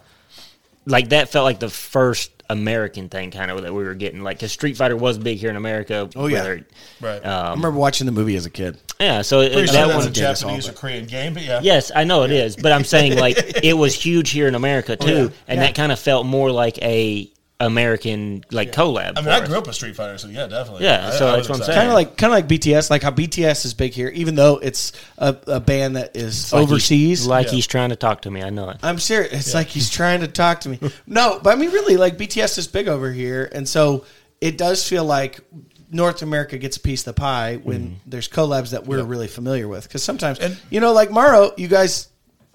like 0.86 1.10
that 1.10 1.30
felt 1.30 1.44
like 1.46 1.60
the 1.60 1.70
first 1.70 2.32
American 2.50 3.10
thing 3.10 3.30
kind 3.32 3.52
of 3.52 3.62
that 3.62 3.74
we 3.74 3.84
were 3.84 3.94
getting. 3.96 4.22
Like, 4.22 4.38
because 4.38 4.52
Street 4.52 4.78
Fighter 4.78 4.96
was 4.98 5.18
big 5.18 5.38
here 5.38 5.50
in 5.50 5.56
America. 5.56 6.10
Oh, 6.16 6.28
yeah. 6.28 6.38
whether- 6.40 6.66
Right. 7.02 7.26
I 7.26 7.52
remember 7.52 7.78
watching 7.78 8.06
the 8.06 8.12
movie 8.12 8.36
as 8.36 8.46
a 8.46 8.50
kid. 8.50 8.78
yeah. 9.00 9.22
So 9.22 9.42
it, 9.42 9.54
Pretty 9.54 9.72
that 9.72 9.88
sure 9.88 9.96
one. 9.98 10.08
a 10.08 10.10
did 10.10 10.24
us 10.24 10.44
all, 10.44 10.50
Japanese 10.50 10.70
or 10.70 10.74
Korean 10.74 11.06
game, 11.06 11.34
but 11.34 11.44
yeah. 11.44 11.60
Yes, 11.62 11.92
I 11.96 12.04
know 12.06 12.24
it 12.24 12.32
is, 12.32 12.56
but 12.56 12.72
I'm 12.72 12.84
saying 12.86 13.18
like 13.20 13.38
it 13.64 13.74
was 13.74 13.94
huge 13.94 14.30
here 14.32 14.48
in 14.48 14.56
America 14.56 14.98
Oh, 15.00 15.06
too, 15.06 15.32
and 15.48 15.60
that 15.62 15.76
kind 15.76 15.92
of 15.92 16.00
felt 16.00 16.26
more 16.26 16.52
like 16.52 16.78
a 16.82 17.30
American 17.62 18.44
like 18.52 18.72
collab. 18.72 19.14
I 19.18 19.22
mean, 19.22 19.24
for 19.26 19.30
I 19.32 19.40
us. 19.40 19.48
grew 19.50 19.58
up 19.58 19.68
with 19.68 19.76
Street 19.76 19.96
Fighter, 19.96 20.18
so 20.18 20.28
yeah, 20.30 20.48
definitely. 20.48 20.86
Yeah, 20.86 21.08
I- 21.08 21.12
so 21.18 21.28
I 21.28 21.32
that's 21.36 21.50
was 21.50 21.50
what 21.50 21.60
I'm 21.60 21.66
saying. 21.66 21.78
Kind 21.78 21.88
of 21.90 21.94
like 21.94 22.18
kind 22.18 22.32
of 22.34 22.38
like 22.38 22.48
BTS, 22.48 22.90
like 22.90 23.04
how 23.04 23.12
BTS 23.12 23.66
is 23.66 23.74
big 23.74 23.94
here, 23.94 24.08
even 24.10 24.36
though 24.36 24.58
it's 24.58 24.94
a, 25.18 25.36
a 25.48 25.60
band 25.60 25.96
that 25.98 26.16
is 26.16 26.54
Like 26.54 26.62
he's- 26.62 26.72
overseas. 26.72 27.28
like 27.28 27.48
Yeah. 27.48 27.52
he's 27.54 27.68
trying 27.68 27.90
to 27.90 27.96
talk 27.96 28.22
to 28.22 28.32
me. 28.32 28.42
I 28.44 28.50
know 28.50 28.70
it. 28.70 28.78
I'm 28.82 29.00
serious. 29.00 29.34
It's 29.34 29.54
like 29.54 29.68
he's 29.68 29.90
trying 29.90 30.22
to 30.22 30.28
talk 30.28 30.62
to 30.62 30.70
me. 30.70 30.80
No, 31.06 31.40
but 31.44 31.52
I 31.52 31.60
mean, 31.60 31.72
really, 31.72 31.98
like 31.98 32.18
BTS 32.18 32.58
is 32.58 32.68
big 32.68 32.88
over 32.88 33.12
here, 33.12 33.50
and 33.52 33.68
so 33.68 34.06
it 34.40 34.58
does 34.58 34.88
feel 34.88 35.04
like 35.04 35.42
North 35.92 36.22
America 36.22 36.58
gets 36.58 36.78
a 36.78 36.80
piece 36.80 37.02
of 37.02 37.14
the 37.16 37.20
pie 37.20 37.58
when 37.64 37.82
mm-hmm. 37.82 37.94
there's 38.06 38.30
collabs 38.30 38.72
that 38.72 38.86
we're 38.86 39.04
really 39.04 39.28
familiar 39.28 39.68
with. 39.68 39.84
Because 39.84 40.04
sometimes, 40.04 40.40
And- 40.40 40.58
you 40.70 40.80
know, 40.80 40.94
like 40.94 41.12
Maro, 41.12 41.52
you 41.58 41.68
guys, 41.68 42.08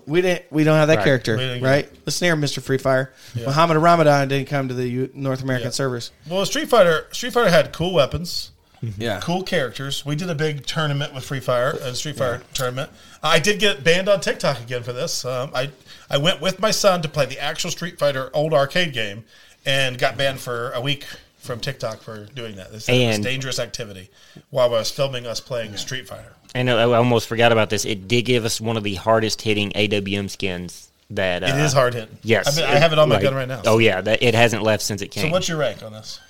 we 0.07 0.21
didn't, 0.23 0.45
we 0.51 0.65
don't 0.65 0.77
have 0.77 0.89
that 0.89 0.97
Right. 0.99 1.05
character, 1.05 1.37
We 1.37 1.43
didn't 1.43 1.61
get 1.61 1.67
right? 1.69 1.93
Listen 2.07 2.27
here, 2.27 2.37
Mister 2.37 2.61
Free 2.61 2.79
Fire. 2.79 3.13
Muhammad 3.35 3.77
Ramadan 3.79 4.29
didn't 4.29 4.49
come 4.49 4.69
to 4.69 4.75
the 4.75 4.87
U- 4.89 5.11
North 5.15 5.43
American 5.43 5.69
Yeah. 5.69 5.73
servers. 5.73 6.11
Well, 6.29 6.45
Street 6.47 6.69
Fighter, 6.69 7.07
Street 7.13 7.33
Fighter 7.33 7.51
had 7.51 7.73
cool 7.73 7.93
weapons, 7.95 8.51
Yeah, 8.99 9.19
cool 9.23 9.43
characters. 9.43 10.05
We 10.05 10.15
did 10.15 10.29
a 10.29 10.35
big 10.35 10.67
tournament 10.67 11.15
with 11.15 11.25
Free 11.25 11.41
Fire, 11.41 11.71
a 11.81 11.95
Street 11.95 12.17
Fighter 12.19 12.43
tournament. 12.53 12.91
I 13.23 13.39
did 13.39 13.59
get 13.59 13.83
banned 13.83 14.11
on 14.11 14.21
TikTok 14.21 14.61
again 14.61 14.83
for 14.83 14.93
this. 14.93 15.25
Um, 15.25 15.51
I 15.55 15.71
I 16.11 16.19
went 16.19 16.43
with 16.43 16.61
my 16.61 16.71
son 16.71 17.01
to 17.01 17.09
play 17.09 17.25
the 17.25 17.39
actual 17.39 17.71
Street 17.71 17.99
Fighter 17.99 18.29
old 18.35 18.53
arcade 18.53 18.93
game, 18.93 19.25
and 19.65 19.97
got 19.99 20.19
banned 20.19 20.41
for 20.41 20.71
a 20.73 20.81
week 20.83 21.07
from 21.39 21.61
TikTok 21.61 22.03
for 22.03 22.27
doing 22.35 22.57
that. 22.57 22.73
This 22.73 22.87
was 22.87 22.91
And- 22.99 23.25
dangerous 23.25 23.59
activity 23.59 24.11
while 24.51 24.67
I 24.67 24.71
was 24.81 24.91
filming 24.91 25.27
us 25.27 25.41
playing 25.41 25.77
Street 25.79 26.07
Fighter. 26.07 26.33
And 26.55 26.71
I 26.71 26.75
I 26.75 26.97
almost 26.97 27.27
forgot 27.27 27.53
about 27.53 27.71
this. 27.71 27.85
It 27.85 28.07
did 28.09 28.23
give 28.23 28.45
us 28.45 28.61
one 28.61 28.77
of 28.77 28.85
the 28.85 28.95
hardest 28.95 29.43
hitting 29.43 29.71
AWM 29.73 30.31
skins 30.31 30.91
that 31.11 31.43
uh, 31.43 31.47
It 31.47 31.57
is 31.57 31.73
hard 31.73 31.95
hitting. 31.95 32.17
Yes, 32.23 32.57
I, 32.57 32.61
mean, 32.61 32.71
I 32.71 32.79
have 32.79 32.93
it 32.93 32.99
on 32.99 33.09
my 33.09 33.17
like- 33.17 33.25
gun 33.25 33.35
right 33.35 33.49
now. 33.49 33.63
Oh 33.67 33.79
yeah, 33.79 34.01
that, 34.01 34.23
it 34.23 34.35
hasn't 34.35 34.63
left 34.63 34.83
since 34.83 35.03
it 35.03 35.09
came. 35.09 35.27
So 35.27 35.31
what's 35.33 35.49
your 35.49 35.59
rank 35.59 35.83
on 35.83 35.93
this? 35.93 36.21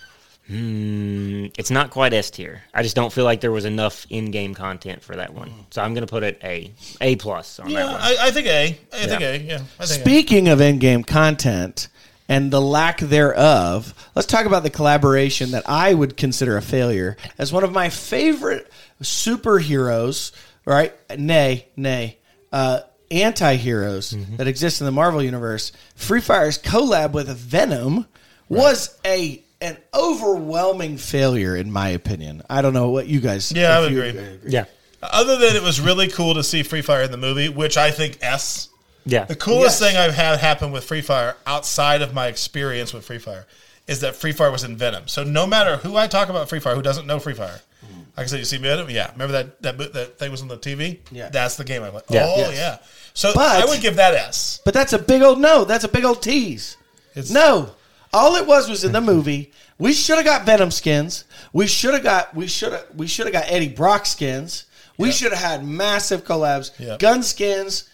Mm, 0.51 1.55
it's 1.57 1.71
not 1.71 1.91
quite 1.91 2.13
S 2.13 2.31
tier. 2.31 2.63
I 2.75 2.83
just 2.83 2.95
don't 2.95 3.11
feel 3.11 3.25
like 3.25 3.41
there 3.41 3.51
was 3.51 3.65
enough 3.65 4.07
in-game 4.11 4.55
content 4.55 5.03
for 5.03 5.17
that 5.17 5.33
one. 5.33 5.51
So 5.71 5.81
I'm 5.83 5.95
going 5.95 6.07
to 6.07 6.11
put 6.11 6.23
it 6.23 6.39
A, 6.45 6.71
A 7.01 7.17
plus 7.17 7.59
on 7.59 7.73
that 7.73 7.87
one. 7.87 8.01
I, 8.01 8.17
I 8.21 8.31
think 8.31 8.47
A. 8.49 8.79
I 8.93 9.07
think 9.07 9.23
A. 9.23 9.39
Yeah, 9.41 9.55
I 9.81 9.87
think 9.87 10.01
A. 10.01 10.03
Speaking 10.03 10.49
of 10.49 10.61
in-game 10.61 11.03
content 11.03 11.89
and 12.29 12.51
the 12.51 12.61
lack 12.61 12.99
thereof, 13.01 13.95
let's 14.15 14.27
talk 14.27 14.47
about 14.47 14.63
the 14.63 14.71
collaboration 14.71 15.51
that 15.53 15.65
I 15.69 15.93
would 15.95 16.17
consider 16.17 16.57
a 16.57 16.63
failure 16.63 17.17
as 17.39 17.53
one 17.53 17.65
of 17.65 17.73
my 17.73 17.91
favorite 17.91 18.71
superheroes. 19.03 20.33
Right? 20.65 20.95
Nay, 21.19 21.67
nay. 21.77 22.19
Uh, 22.53 22.81
anti-heroes 23.11 24.17
that 24.39 24.49
exist 24.49 24.81
in 24.81 24.87
the 24.87 24.91
Marvel 24.93 25.23
universe. 25.23 25.73
Free 25.95 26.21
Fire's 26.21 26.59
collab 26.59 27.13
with 27.13 27.29
Venom 27.29 28.07
was 28.49 28.99
a 29.05 29.43
an 29.61 29.77
overwhelming 29.95 30.97
failure, 30.99 31.57
in 31.57 31.71
my 31.71 31.89
opinion. 31.91 32.43
I 32.51 32.61
don't 32.63 32.73
know 32.75 32.91
what 32.91 33.07
you 33.07 33.21
guys. 33.21 33.51
Yeah, 33.53 33.77
I 33.77 33.81
would 33.81 33.93
you- 33.93 34.03
agree. 34.03 34.39
yeah, 34.47 34.65
Other 35.03 35.37
than 35.39 35.57
it 35.57 35.63
was 35.63 35.81
really 35.81 36.09
cool 36.09 36.35
to 36.35 36.43
see 36.45 36.63
Free 36.63 36.83
Fire 36.83 37.03
in 37.03 37.11
the 37.11 37.17
movie, 37.17 37.49
which 37.49 37.77
I 37.77 37.91
think 37.91 38.19
S. 38.21 38.69
yeah. 39.05 39.25
The 39.25 39.37
coolest 39.37 39.81
Yes. 39.81 39.91
thing 39.91 39.97
I've 39.99 40.15
had 40.15 40.39
happen 40.39 40.73
with 40.73 40.85
Free 40.85 41.01
Fire 41.03 41.37
outside 41.47 42.03
of 42.03 42.15
my 42.15 42.27
experience 42.29 42.93
with 42.93 43.05
Free 43.05 43.19
Fire 43.19 43.47
is 43.87 44.01
that 44.01 44.17
Free 44.17 44.33
Fire 44.33 44.51
was 44.51 44.65
in 44.65 44.77
Venom. 44.77 45.09
So 45.09 45.25
no 45.25 45.47
matter 45.47 45.77
who 45.79 45.97
I 45.97 46.07
talk 46.07 46.29
about 46.29 46.49
Free 46.49 46.61
Fire, 46.61 46.75
who 46.75 46.83
doesn't 46.83 47.07
know 47.07 47.19
Free 47.19 47.35
Fire, 47.35 47.61
mm. 47.85 48.05
I 48.17 48.23
can 48.23 48.29
say 48.29 48.39
you 48.39 48.45
see 48.45 48.57
Venom. 48.57 48.89
Yeah, 48.91 49.11
remember 49.13 49.33
that 49.33 49.63
that 49.63 49.93
that 49.93 50.19
thing 50.19 50.31
was 50.31 50.41
on 50.43 50.49
the 50.49 50.57
TV. 50.57 50.99
Yeah. 51.11 51.29
that's 51.29 51.57
the 51.57 51.65
game 51.65 51.83
I 51.83 51.91
played. 51.91 52.03
Yeah. 52.09 52.25
Oh 52.27 52.37
Yes. 52.37 52.57
yeah. 52.57 52.79
So 53.13 53.33
But- 53.35 53.63
I 53.63 53.67
would 53.67 53.81
give 53.81 53.97
that 53.97 54.15
S. 54.15 54.61
But 54.65 54.75
that's 54.75 54.93
a 54.93 54.99
big 54.99 55.23
old 55.23 55.39
no. 55.41 55.65
That's 55.65 55.85
a 55.85 55.89
big 55.89 56.05
old 56.05 56.23
tease. 56.23 56.77
It's, 57.15 57.31
No, 57.31 57.71
all 58.13 58.35
it 58.37 58.47
was 58.47 58.69
was 58.69 58.85
in 58.85 58.93
the 58.93 59.01
movie. 59.01 59.53
We 59.79 59.93
should 59.93 60.17
have 60.17 60.25
got 60.25 60.47
Venom 60.47 60.71
skins. 60.71 61.25
We 61.53 61.67
should 61.67 61.95
have 61.95 62.03
got. 62.03 62.35
We 62.35 62.47
should 62.47 62.73
have. 62.73 62.87
We 62.97 63.07
should 63.07 63.27
have 63.27 63.33
got 63.33 63.45
Eddie 63.49 63.69
Brock 63.69 64.07
skins. 64.07 64.65
We 64.97 65.11
should 65.13 65.33
have 65.33 65.43
had 65.43 65.67
massive 65.67 66.25
collabs, 66.25 66.71
Yeah. 66.79 66.97
gun 66.99 67.23
skins. 67.25 67.85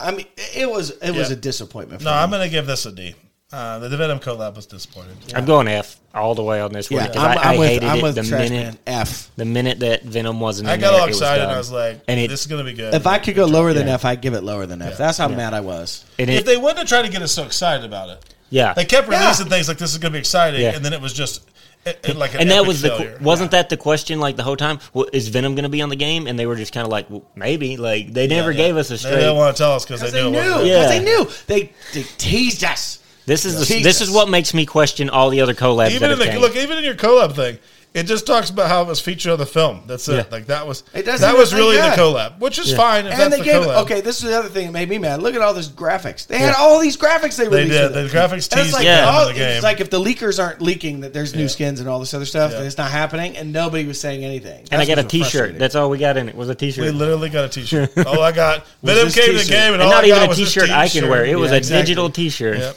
I 0.00 0.10
mean, 0.12 0.26
it 0.56 0.68
was 0.70 0.90
it 0.90 1.12
was 1.14 1.30
a 1.30 1.36
disappointment. 1.36 2.00
For 2.02 2.06
No, 2.06 2.12
me. 2.12 2.18
I'm 2.18 2.30
going 2.30 2.42
to 2.42 2.48
give 2.48 2.66
this 2.66 2.86
a 2.86 2.92
D. 2.92 3.14
Uh, 3.52 3.80
the 3.80 3.88
Venom 3.96 4.20
collab 4.20 4.54
was 4.54 4.66
disappointing. 4.66 5.16
I'm 5.34 5.44
going 5.44 5.66
F 5.66 5.98
all 6.14 6.36
the 6.36 6.42
way 6.42 6.60
on 6.60 6.72
this 6.72 6.88
one 6.88 7.00
yeah. 7.00 7.08
because 7.08 7.24
I'm, 7.24 7.36
I, 7.38 7.42
I 7.42 7.52
I'm 7.54 7.58
with, 7.58 7.68
hated 7.68 7.88
I'm 7.88 7.98
it 7.98 8.02
with 8.04 8.14
the 8.14 8.22
Trash 8.22 8.48
minute 8.48 8.64
Man 8.64 8.78
F. 8.86 9.28
the 9.34 9.44
minute 9.44 9.80
that 9.80 10.04
Venom 10.04 10.38
wasn't. 10.38 10.68
I 10.68 10.74
in 10.74 10.80
got 10.80 10.92
there, 10.92 11.00
all 11.00 11.06
it 11.06 11.08
was 11.08 11.16
excited. 11.16 11.42
done. 11.42 11.54
I 11.54 11.58
was 11.58 11.72
like, 11.72 12.00
And 12.06 12.20
it- 12.20 12.30
"This 12.30 12.42
is 12.42 12.46
going 12.46 12.64
to 12.64 12.70
be 12.70 12.76
good." 12.76 12.94
If 12.94 13.08
I 13.08 13.18
could 13.18 13.34
go 13.34 13.46
lower 13.46 13.72
than 13.72 13.88
Yeah. 13.88 13.94
F, 13.94 14.04
I'd 14.04 14.20
give 14.20 14.34
it 14.34 14.42
lower 14.44 14.66
than 14.66 14.80
F. 14.80 14.96
That's 14.96 15.18
how 15.18 15.26
mad 15.26 15.52
I 15.52 15.60
was. 15.62 16.04
and 16.18 16.30
if 16.30 16.40
it, 16.42 16.46
they 16.46 16.56
wouldn't 16.56 16.78
have 16.78 16.86
tried 16.88 17.02
to 17.02 17.08
get 17.10 17.22
us 17.22 17.32
so 17.32 17.42
excited 17.44 17.84
about 17.84 18.10
it, 18.10 18.24
yeah, 18.50 18.72
they 18.72 18.84
kept 18.84 19.10
Yeah. 19.10 19.20
releasing 19.20 19.46
things 19.48 19.66
like 19.66 19.78
this 19.78 19.90
is 19.90 19.98
going 19.98 20.12
to 20.12 20.16
be 20.16 20.20
exciting, 20.20 20.60
Yeah. 20.60 20.76
and 20.76 20.84
then 20.84 20.92
it 20.92 21.00
was 21.00 21.12
just 21.12 21.40
it, 21.86 22.00
it 22.04 22.16
like 22.16 22.34
an 22.34 22.40
and 22.42 22.50
that 22.50 22.66
was 22.66 22.82
the 22.82 22.90
failure. 22.90 23.16
qu- 23.18 23.24
wasn't 23.24 23.50
that 23.52 23.68
the 23.68 23.76
question 23.76 24.20
like 24.20 24.36
the 24.36 24.42
whole 24.42 24.56
time? 24.56 24.78
Well, 24.92 25.08
is 25.12 25.28
Venom 25.28 25.54
going 25.54 25.62
to 25.64 25.68
be 25.70 25.82
on 25.82 25.88
the 25.88 25.96
game? 25.96 26.26
And 26.26 26.38
they 26.38 26.46
were 26.46 26.56
just 26.56 26.72
kind 26.72 26.84
of 26.84 26.90
like, 26.90 27.08
well, 27.10 27.24
maybe. 27.34 27.76
Like 27.76 28.12
they 28.12 28.26
never 28.26 28.50
Yeah. 28.52 28.56
gave 28.58 28.76
us 28.76 28.88
a 28.88 28.94
They 28.94 28.96
straight. 28.98 29.14
didn't 29.16 29.36
want 29.36 29.56
to 29.56 29.62
tell 29.62 29.72
us 29.72 29.84
because 29.84 30.00
they 30.00 30.10
knew. 30.10 30.30
they 30.30 30.42
knew. 30.42 30.50
wasn't. 30.50 30.64
Because 30.64 30.82
Yeah. 30.92 30.98
they 30.98 31.04
knew. 31.04 31.30
They 31.46 31.72
they 31.94 32.02
teased 32.18 32.64
us. 32.64 32.99
This 33.30 33.44
is 33.44 33.68
the, 33.68 33.82
this 33.82 34.00
is 34.00 34.10
what 34.10 34.28
makes 34.28 34.52
me 34.52 34.66
question 34.66 35.08
all 35.08 35.30
the 35.30 35.40
other 35.40 35.54
collabs 35.54 35.90
Even 35.90 36.00
that 36.00 36.04
in 36.06 36.10
have 36.10 36.18
the 36.18 36.26
came. 36.32 36.40
look, 36.40 36.56
even 36.56 36.78
in 36.78 36.84
your 36.84 36.94
collab 36.96 37.34
thing, 37.36 37.58
it 37.92 38.04
just 38.04 38.24
talks 38.24 38.50
about 38.50 38.68
how 38.68 38.82
it 38.82 38.86
was 38.88 39.00
featured 39.00 39.32
on 39.32 39.38
the 39.38 39.46
film. 39.46 39.82
That's 39.86 40.08
it. 40.08 40.14
Yeah. 40.14 40.24
Like 40.30 40.46
that 40.46 40.64
was 40.66 40.84
It 40.94 41.06
that 41.06 41.36
was 41.36 41.52
really 41.52 41.76
that. 41.76 41.96
the 41.96 42.02
collab, 42.02 42.38
which 42.38 42.58
is 42.60 42.72
fine. 42.72 43.06
If 43.06 43.12
And 43.12 43.20
that's 43.20 43.30
they 43.32 43.38
the 43.38 43.44
gave 43.44 43.62
collab. 43.62 43.82
okay. 43.82 44.00
This 44.00 44.18
is 44.22 44.30
the 44.30 44.38
other 44.38 44.48
thing 44.48 44.66
that 44.66 44.72
made 44.72 44.88
me 44.88 44.98
mad. 44.98 45.20
Look 45.22 45.34
at 45.34 45.40
all 45.40 45.54
these 45.54 45.68
graphics. 45.68 46.24
They 46.26 46.38
had 46.38 46.54
all 46.56 46.78
these 46.80 46.96
graphics 46.96 47.36
they 47.36 47.48
They 47.48 47.64
released. 47.64 47.72
did. 47.72 47.92
The 47.92 48.02
graphics 48.16 48.36
it's 48.36 48.48
teased 48.48 48.72
like, 48.74 48.84
Yeah. 48.84 49.10
them 49.10 49.28
the 49.32 49.34
game. 49.38 49.48
it's 49.56 49.64
like 49.64 49.80
if 49.80 49.90
the 49.90 50.00
leakers 50.00 50.40
aren't 50.40 50.60
leaking 50.62 51.00
that 51.00 51.12
there's 51.12 51.34
new 51.34 51.42
Yeah. 51.42 51.48
skins 51.48 51.80
and 51.80 51.88
all 51.88 51.98
this 51.98 52.14
other 52.14 52.26
stuff, 52.26 52.52
Yeah. 52.52 52.58
then 52.58 52.66
it's 52.68 52.78
not 52.78 52.90
happening, 52.92 53.36
and 53.36 53.52
nobody 53.52 53.84
was 53.86 53.98
saying 54.00 54.24
anything. 54.24 54.66
and 54.70 54.80
I 54.80 54.86
got 54.86 54.98
a 54.98 55.02
what's 55.02 55.10
T-shirt. 55.12 55.58
That's 55.58 55.74
all 55.74 55.90
we 55.90 55.98
got 55.98 56.16
in 56.16 56.28
it 56.28 56.36
was 56.36 56.48
a 56.48 56.54
T-shirt. 56.54 56.84
we 56.84 56.90
literally 56.92 57.28
got 57.28 57.44
a 57.44 57.48
T-shirt. 57.48 57.90
all 58.06 58.22
I 58.22 58.30
got. 58.32 58.66
Was 58.82 58.92
Venom 58.94 59.04
this 59.06 59.14
came 59.16 59.26
to 59.26 59.32
the 59.32 59.38
t-shirt. 59.40 59.50
game, 59.50 59.72
and, 59.74 59.82
and 59.82 59.90
not 59.90 60.04
I 60.04 60.06
even 60.08 60.18
got 60.20 60.24
a 60.26 60.28
was 60.28 60.38
this 60.38 60.52
T-shirt 60.54 60.70
I 60.70 60.88
can 60.88 61.08
wear. 61.08 61.24
It 61.24 61.36
was 61.38 61.50
a 61.50 61.60
digital 61.60 62.08
T-shirt. 62.08 62.76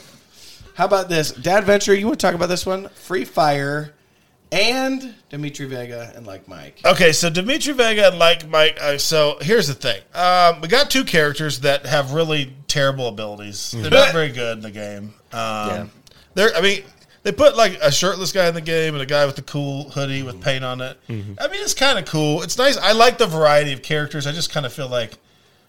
Yep. 0.74 0.78
How 0.78 0.84
about 0.86 1.08
this, 1.08 1.30
Dad 1.32 1.64
Venture? 1.64 1.94
You 1.94 2.06
want 2.06 2.18
to 2.20 2.26
talk 2.26 2.34
about 2.34 2.48
this 2.48 2.66
one? 2.66 2.88
Free 2.90 3.24
Fire 3.24 3.94
and 4.52 5.14
Dimitri 5.30 5.66
Vega 5.66 6.12
and 6.14 6.26
like 6.26 6.46
Mike. 6.48 6.80
Okay, 6.84 7.12
so 7.12 7.30
Dimitri 7.30 7.72
Vega 7.74 8.08
and 8.08 8.18
like 8.18 8.48
Mike. 8.48 8.78
Uh, 8.80 8.98
so 8.98 9.36
here's 9.40 9.68
the 9.68 9.74
thing: 9.74 10.00
um, 10.14 10.60
we 10.60 10.68
got 10.68 10.90
two 10.90 11.04
characters 11.04 11.60
that 11.60 11.86
have 11.86 12.12
really 12.12 12.52
terrible 12.68 13.08
abilities. 13.08 13.72
They're 13.72 13.90
not 13.90 14.12
very 14.12 14.30
good 14.30 14.58
in 14.58 14.62
the 14.62 14.70
game. 14.70 15.14
Um, 15.32 15.68
Yeah. 15.68 15.86
They're, 16.34 16.54
I 16.56 16.60
mean, 16.60 16.82
they 17.22 17.30
put 17.30 17.56
like 17.56 17.78
a 17.80 17.92
shirtless 17.92 18.32
guy 18.32 18.48
in 18.48 18.54
the 18.54 18.60
game 18.60 18.94
and 18.94 19.02
a 19.02 19.06
guy 19.06 19.24
with 19.26 19.36
the 19.36 19.42
cool 19.42 19.90
hoodie 19.90 20.24
with 20.24 20.40
paint 20.40 20.64
on 20.64 20.80
it. 20.80 20.98
I 21.08 21.12
mean, 21.12 21.36
it's 21.38 21.74
kind 21.74 21.96
of 21.98 22.04
cool. 22.06 22.42
It's 22.42 22.58
nice. 22.58 22.76
I 22.76 22.90
like 22.92 23.18
the 23.18 23.26
variety 23.26 23.72
of 23.72 23.82
characters. 23.82 24.26
I 24.26 24.32
just 24.32 24.50
kind 24.52 24.66
of 24.66 24.72
feel 24.72 24.88
like 24.88 25.12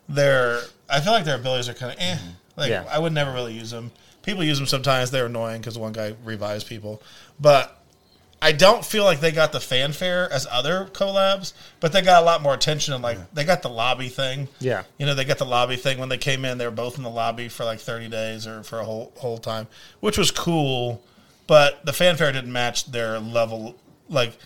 they're. 0.10 0.60
I 0.89 1.02
feel 1.02 1.13
like 1.13 1.26
their 1.26 1.36
abilities 1.38 1.70
are 1.70 1.74
kind 1.76 1.91
of 1.94 2.00
eh. 2.00 2.18
Like 2.56 2.70
Yeah. 2.70 2.86
I 2.89 2.98
would 3.00 3.13
never 3.13 3.32
really 3.32 3.54
use 3.54 3.70
them. 3.72 3.91
People 4.26 4.44
use 4.44 4.58
them 4.58 4.68
sometimes. 4.68 5.12
They're 5.12 5.28
annoying 5.28 5.62
because 5.62 5.78
one 5.78 5.94
guy 5.94 6.16
revives 6.24 6.64
people, 6.64 7.02
but 7.40 7.82
I 8.42 8.52
don't 8.52 8.86
feel 8.86 9.04
like 9.06 9.22
they 9.22 9.32
got 9.32 9.52
the 9.52 9.60
fanfare 9.60 10.32
as 10.32 10.46
other 10.52 10.86
collabs, 10.94 11.54
but 11.80 11.94
they 11.94 12.02
got 12.02 12.22
a 12.22 12.26
lot 12.26 12.42
more 12.44 12.54
attention 12.54 12.94
and 12.94 13.02
like 13.02 13.18
they 13.34 13.44
got 13.44 13.62
the 13.62 13.70
lobby 13.70 14.10
thing. 14.10 14.48
Yeah. 14.60 14.84
You 14.98 15.06
know, 15.06 15.16
they 15.16 15.26
got 15.26 15.38
the 15.38 15.46
lobby 15.46 15.78
thing 15.78 15.98
when 15.98 16.10
they 16.10 16.18
came 16.18 16.46
in, 16.46 16.58
they 16.58 16.66
were 16.66 16.72
both 16.72 16.98
in 16.98 17.04
the 17.04 17.10
lobby 17.10 17.50
for 17.50 17.66
like 17.66 17.80
30 17.80 18.10
days 18.10 18.46
or 18.46 18.64
for 18.64 18.80
a 18.80 18.84
whole 18.84 19.14
whole 19.16 19.38
time, 19.38 19.68
which 20.00 20.18
was 20.18 20.32
cool, 20.32 21.02
but 21.48 21.86
the 21.86 21.94
fanfare 21.94 22.32
didn't 22.32 22.52
match 22.52 22.86
their 22.86 23.20
level 23.20 23.76
like 24.10 24.38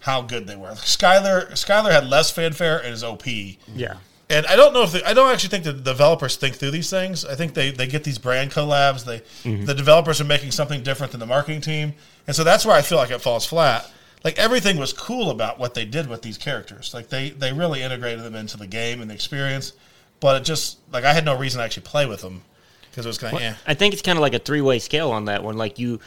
how 0.00 0.22
good 0.22 0.46
they 0.46 0.56
were. 0.56 0.72
Skyler 0.72 1.50
Skyler 1.52 1.90
had 1.90 2.06
less 2.06 2.30
fanfare 2.30 2.78
and 2.78 2.94
is 2.94 3.02
OP. 3.02 3.26
Yeah. 3.26 3.96
And 4.30 4.44
I 4.46 4.56
don't 4.56 4.74
know 4.74 4.82
if 4.82 4.94
I 5.06 5.14
don't 5.14 5.32
actually 5.32 5.48
think 5.48 5.64
the 5.64 5.72
developers 5.72 6.36
think 6.36 6.56
through 6.56 6.72
these 6.72 6.90
things. 6.90 7.24
I 7.24 7.34
think 7.34 7.54
they, 7.54 7.70
they 7.70 7.86
get 7.86 8.04
these 8.04 8.18
brand 8.18 8.50
collabs. 8.50 9.04
They 9.04 9.22
the 9.64 9.74
developers 9.74 10.20
are 10.20 10.24
making 10.24 10.50
something 10.50 10.82
different 10.82 11.12
than 11.12 11.20
the 11.20 11.26
marketing 11.26 11.62
team, 11.62 11.94
and 12.26 12.36
so 12.36 12.44
that's 12.44 12.66
where 12.66 12.76
I 12.76 12.82
feel 12.82 12.98
like 12.98 13.10
it 13.10 13.20
falls 13.22 13.46
flat. 13.46 13.90
Like 14.24 14.38
everything 14.38 14.76
was 14.76 14.92
cool 14.92 15.30
about 15.30 15.58
what 15.58 15.72
they 15.74 15.84
did 15.86 16.08
with 16.08 16.20
these 16.22 16.36
characters. 16.36 16.92
Like 16.92 17.08
they 17.08 17.30
they 17.30 17.52
really 17.52 17.82
integrated 17.82 18.22
them 18.22 18.34
into 18.34 18.58
the 18.58 18.66
game 18.66 19.00
and 19.00 19.10
the 19.10 19.14
experience, 19.14 19.72
but 20.20 20.36
it 20.40 20.44
just 20.44 20.78
like 20.92 21.04
I 21.04 21.14
had 21.14 21.24
no 21.24 21.34
reason 21.38 21.60
to 21.60 21.64
actually 21.64 21.84
play 21.84 22.04
with 22.04 22.20
them. 22.20 22.42
because 22.90 23.06
it 23.06 23.08
was 23.08 23.18
kind 23.18 23.34
of 23.34 23.42
eh. 23.42 23.54
I 23.66 23.72
think 23.74 23.94
it's 23.94 24.02
kind 24.02 24.18
of 24.18 24.22
like 24.22 24.34
a 24.34 24.38
three 24.40 24.60
way 24.60 24.78
scale 24.78 25.10
on 25.10 25.24
that 25.26 25.42
one. 25.42 25.56
Like 25.56 25.78
you, 25.78 26.00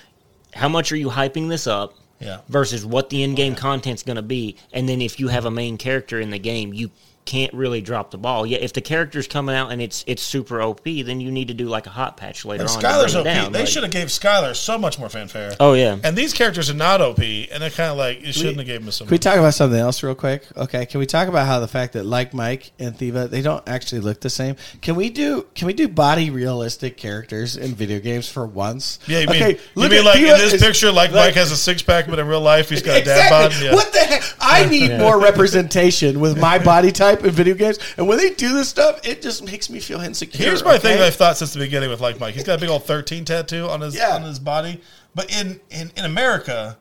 how 0.54 0.70
much 0.70 0.92
are 0.92 0.98
you 0.98 1.10
hyping 1.10 1.50
this 1.50 1.66
up? 1.66 1.96
Yeah. 2.20 2.42
Versus 2.50 2.86
what 2.86 3.10
the 3.10 3.24
in 3.24 3.34
game 3.34 3.56
content's 3.56 4.04
going 4.04 4.18
to 4.18 4.22
be, 4.22 4.58
and 4.74 4.88
then 4.88 5.02
if 5.02 5.20
you 5.20 5.30
have 5.30 5.46
a 5.46 5.52
main 5.52 5.78
character 5.80 6.20
in 6.20 6.30
the 6.30 6.38
game, 6.38 6.72
you 6.72 6.92
can't 7.26 7.54
really 7.54 7.82
drop 7.82 8.12
the 8.12 8.18
ball. 8.18 8.46
Yeah, 8.46 8.58
if 8.58 8.74
the 8.74 8.82
character's 8.82 9.28
coming 9.28 9.56
out 9.56 9.72
and 9.72 9.82
it's 9.82 10.04
it's 10.08 10.22
super 10.24 10.62
OP, 10.62 10.84
then 10.84 11.22
you 11.22 11.32
need 11.32 11.48
to 11.50 11.54
do 11.54 11.66
like 11.68 11.86
a 11.86 11.90
hot 11.92 12.18
patch 12.18 12.46
later 12.46 12.64
And 12.64 12.70
on. 12.72 12.82
Skyler's 12.82 13.16
OP. 13.16 13.24
down. 13.24 13.52
They 13.52 13.60
Like- 13.60 13.68
should 13.68 13.84
have 13.84 13.92
gave 13.92 14.08
Skyler 14.08 14.56
so 14.56 14.78
much 14.78 14.98
more 15.00 15.08
fanfare. 15.10 15.54
Oh 15.60 15.74
yeah. 15.74 15.98
And 16.04 16.16
these 16.18 16.34
characters 16.34 16.70
are 16.70 16.74
not 16.76 17.00
OP, 17.02 17.20
and 17.20 17.62
they're 17.62 17.70
kind 17.70 17.92
of 17.92 17.98
like 17.98 18.26
you 18.26 18.34
shouldn't 18.34 18.58
have 18.58 18.66
gave 18.66 18.82
them 18.84 18.92
some. 18.92 19.08
Can 19.08 19.14
we 19.16 19.20
talk 19.20 19.38
about 19.38 19.54
something 19.54 19.80
else 19.80 20.02
real 20.04 20.16
quick? 20.16 20.46
Okay, 20.58 20.86
can 20.86 21.00
we 21.00 21.06
talk 21.06 21.28
about 21.28 21.46
how 21.48 21.60
the 21.60 21.68
fact 21.68 21.94
that 21.94 22.06
like 22.06 22.34
Mike 22.34 22.72
and 22.80 22.98
Thiva, 22.98 23.30
they 23.30 23.42
don't 23.42 23.68
actually 23.68 24.02
look 24.02 24.20
the 24.22 24.30
same? 24.30 24.56
Can 24.82 24.96
we 24.96 25.10
do 25.10 25.46
can 25.56 25.68
we 25.68 25.74
do 25.74 25.88
body 25.88 26.30
realistic 26.32 26.98
characters 26.98 27.56
in 27.56 27.76
video 27.76 28.00
games 28.00 28.28
for 28.28 28.46
once? 28.46 29.00
yeah, 29.08 29.20
you 29.20 29.28
okay, 29.30 29.52
you 29.52 29.60
look 29.76 29.92
mean 29.92 30.00
at 30.00 30.06
like 30.06 30.18
in 30.20 30.24
this 30.26 30.54
is- 30.54 30.62
picture, 30.62 30.92
like, 30.92 31.12
Mike 31.12 31.36
has 31.36 31.52
a 31.52 31.58
six 31.58 31.82
pack, 31.82 32.08
but 32.08 32.18
in 32.20 32.28
real 32.28 32.42
life 32.42 32.70
he's 32.70 32.82
got 32.82 33.02
a 33.02 33.04
dad 33.06 33.30
bod. 33.30 33.46
Exactly. 33.48 33.68
Yeah. 33.68 33.76
What 33.76 33.94
the 33.94 34.00
heck? 34.00 34.24
I 34.40 34.66
need 34.66 34.98
more 34.98 35.20
representation 35.20 36.20
with 36.20 36.40
my 36.40 36.58
body 36.58 36.92
type 36.92 37.11
in 37.20 37.32
video 37.32 37.54
games. 37.56 37.78
And 37.98 38.08
when 38.08 38.18
they 38.18 38.30
do 38.32 38.54
this 38.54 38.70
stuff, 38.70 39.06
it 39.06 39.22
just 39.22 39.44
makes 39.44 39.70
me 39.70 39.80
feel 39.80 40.00
insecure. 40.02 40.46
Here's 40.46 40.64
my 40.64 40.76
okay? 40.76 40.94
thing 40.96 41.02
I've 41.02 41.16
thought 41.16 41.38
since 41.38 41.54
the 41.54 41.60
beginning 41.60 41.90
with 41.90 42.02
like 42.02 42.20
Mike. 42.20 42.34
He's 42.36 42.44
got 42.44 42.58
a 42.58 42.62
big 42.62 42.70
old 42.70 42.86
thirteen 42.86 43.26
tattoo 43.26 43.68
on 43.70 43.82
his 43.82 43.96
Yeah. 43.96 44.16
on 44.16 44.24
his 44.24 44.40
body, 44.40 44.82
but 45.14 45.32
in 45.36 45.60
in, 45.70 45.92
in 45.98 46.06
America, 46.06 46.78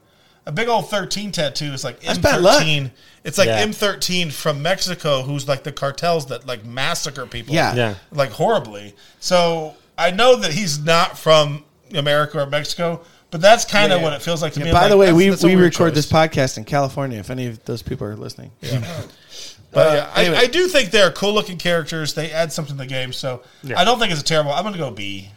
a 0.47 0.53
big 0.53 0.69
old 0.69 0.88
thirteen 0.88 1.33
tattoo 1.33 1.73
is 1.73 1.85
like 1.85 2.01
That's 2.01 2.19
M 2.19 2.23
bad 2.23 2.40
luck. 2.40 2.59
thirteen. 2.59 2.93
It's 3.25 3.37
like 3.38 3.49
Yeah. 3.49 3.57
M 3.59 3.73
thirteen 3.73 4.31
from 4.31 4.62
Mexico, 4.62 5.23
who's 5.23 5.47
like 5.49 5.62
the 5.64 5.73
cartels 5.73 6.27
that 6.27 6.47
like 6.47 6.64
massacre 6.64 7.27
people. 7.27 7.55
Yeah. 7.55 7.75
Yeah. 7.75 7.95
like 8.12 8.31
horribly. 8.31 8.95
So 9.21 9.75
I 9.99 10.11
know 10.11 10.37
that 10.37 10.53
he's 10.53 10.79
not 10.79 11.19
from 11.19 11.64
America 11.95 12.40
or 12.40 12.47
Mexico, 12.47 13.03
but 13.31 13.40
that's 13.43 13.64
kind 13.66 13.93
of 13.93 13.99
Yeah. 14.01 14.05
what 14.05 14.12
it 14.14 14.23
feels 14.23 14.40
like 14.40 14.55
to 14.55 14.61
me. 14.61 14.73
By 14.73 14.83
Like, 14.83 14.90
the 14.90 14.97
way, 14.97 15.07
that's- 15.07 15.16
we, 15.19 15.29
that's 15.29 15.45
we 15.45 15.55
record 15.57 15.93
choice. 15.93 16.07
this 16.07 16.11
podcast 16.11 16.57
in 16.57 16.64
California. 16.64 17.19
If 17.19 17.29
any 17.31 17.47
of 17.47 17.62
those 17.66 17.83
people 17.83 18.07
are 18.07 18.16
listening, 18.16 18.51
But 19.72 19.87
Uh, 19.87 19.92
yeah, 19.94 20.12
anyway. 20.22 20.37
I, 20.37 20.40
I 20.40 20.46
do 20.46 20.66
think 20.68 20.90
they're 20.90 21.12
cool 21.12 21.33
looking 21.33 21.56
characters. 21.59 22.14
They 22.14 22.30
add 22.33 22.52
something 22.52 22.76
to 22.76 22.83
the 22.83 22.87
game, 22.88 23.12
so 23.12 23.42
I 23.76 23.85
don't 23.85 23.98
think 23.98 24.11
it's 24.12 24.20
a 24.20 24.24
terrible. 24.24 24.50
I'm 24.52 24.62
going 24.62 24.74
to 24.74 24.80
go 24.80 24.90
B. 24.90 25.28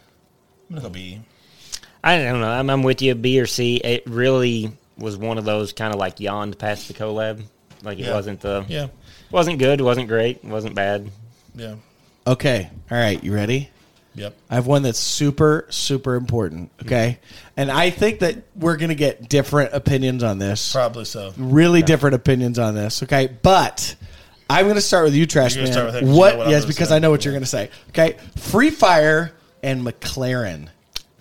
I'm 0.70 0.76
going 0.76 0.82
to 0.84 0.90
go 0.90 0.94
B. 0.94 1.22
I 2.04 2.18
don't 2.18 2.42
know. 2.42 2.48
I'm, 2.50 2.70
I'm 2.70 2.84
with 2.84 3.02
you. 3.02 3.16
B 3.16 3.40
or 3.40 3.46
C. 3.46 3.78
It 3.78 4.04
really 4.08 4.72
was 4.98 5.18
one 5.18 5.38
of 5.38 5.46
those 5.46 5.72
kind 5.74 5.94
of 5.94 6.00
like 6.00 6.20
yawned 6.20 6.58
past 6.60 6.88
the 6.88 6.94
collab. 6.94 7.44
Like 7.84 8.00
it 8.00 8.06
Yeah. 8.06 8.14
wasn't 8.14 8.40
the 8.42 8.66
Yeah, 8.68 8.88
wasn't 9.32 9.60
good, 9.60 9.80
it 9.80 9.84
wasn't 9.84 10.08
great, 10.08 10.44
wasn't 10.44 10.74
bad. 10.76 11.10
yeah, 11.56 11.76
okay, 12.26 12.70
all 12.90 12.98
right, 12.98 13.22
you 13.24 13.34
ready? 13.34 13.70
yep. 14.16 14.36
I 14.50 14.56
have 14.56 14.68
one 14.68 14.84
that's 14.84 15.00
super, 15.00 15.66
super 15.70 16.16
important. 16.16 16.72
Okay. 16.84 17.20
And 17.58 17.70
I 17.72 17.90
think 17.90 18.20
that 18.20 18.44
we're 18.56 18.78
going 18.78 18.90
to 18.90 18.96
get 18.96 19.28
different 19.28 19.74
opinions 19.74 20.24
on 20.24 20.38
this. 20.38 20.72
Probably 20.72 21.04
so. 21.06 21.34
Really 21.38 21.82
different 21.82 22.16
opinions 22.16 22.58
on 22.60 22.74
this. 22.76 23.02
Okay. 23.04 23.28
But 23.42 23.96
I'm 24.50 24.66
going 24.66 24.76
to 24.76 24.82
start 24.82 25.06
with 25.06 25.16
you, 25.16 25.26
Trash 25.26 25.56
You're 25.56 25.64
Man. 25.66 25.74
gonna 25.74 25.74
start 25.74 25.86
with 25.88 25.96
him 25.96 26.08
'cause 26.08 26.14
you 26.16 26.20
what? 26.20 26.32
know 26.34 26.38
what 26.40 26.48
I'm 26.48 26.52
yes, 26.52 26.62
gonna 26.64 26.68
because 26.74 26.90
say. 26.90 26.96
I 26.96 27.00
know 27.00 27.12
what 27.12 27.26
you're 27.26 27.34
going 27.34 27.44
to 27.44 27.50
say. 27.50 27.70
Okay. 27.90 28.18
Free 28.38 28.70
Fire 28.70 29.32
and 29.64 29.86
McLaren. 29.86 30.68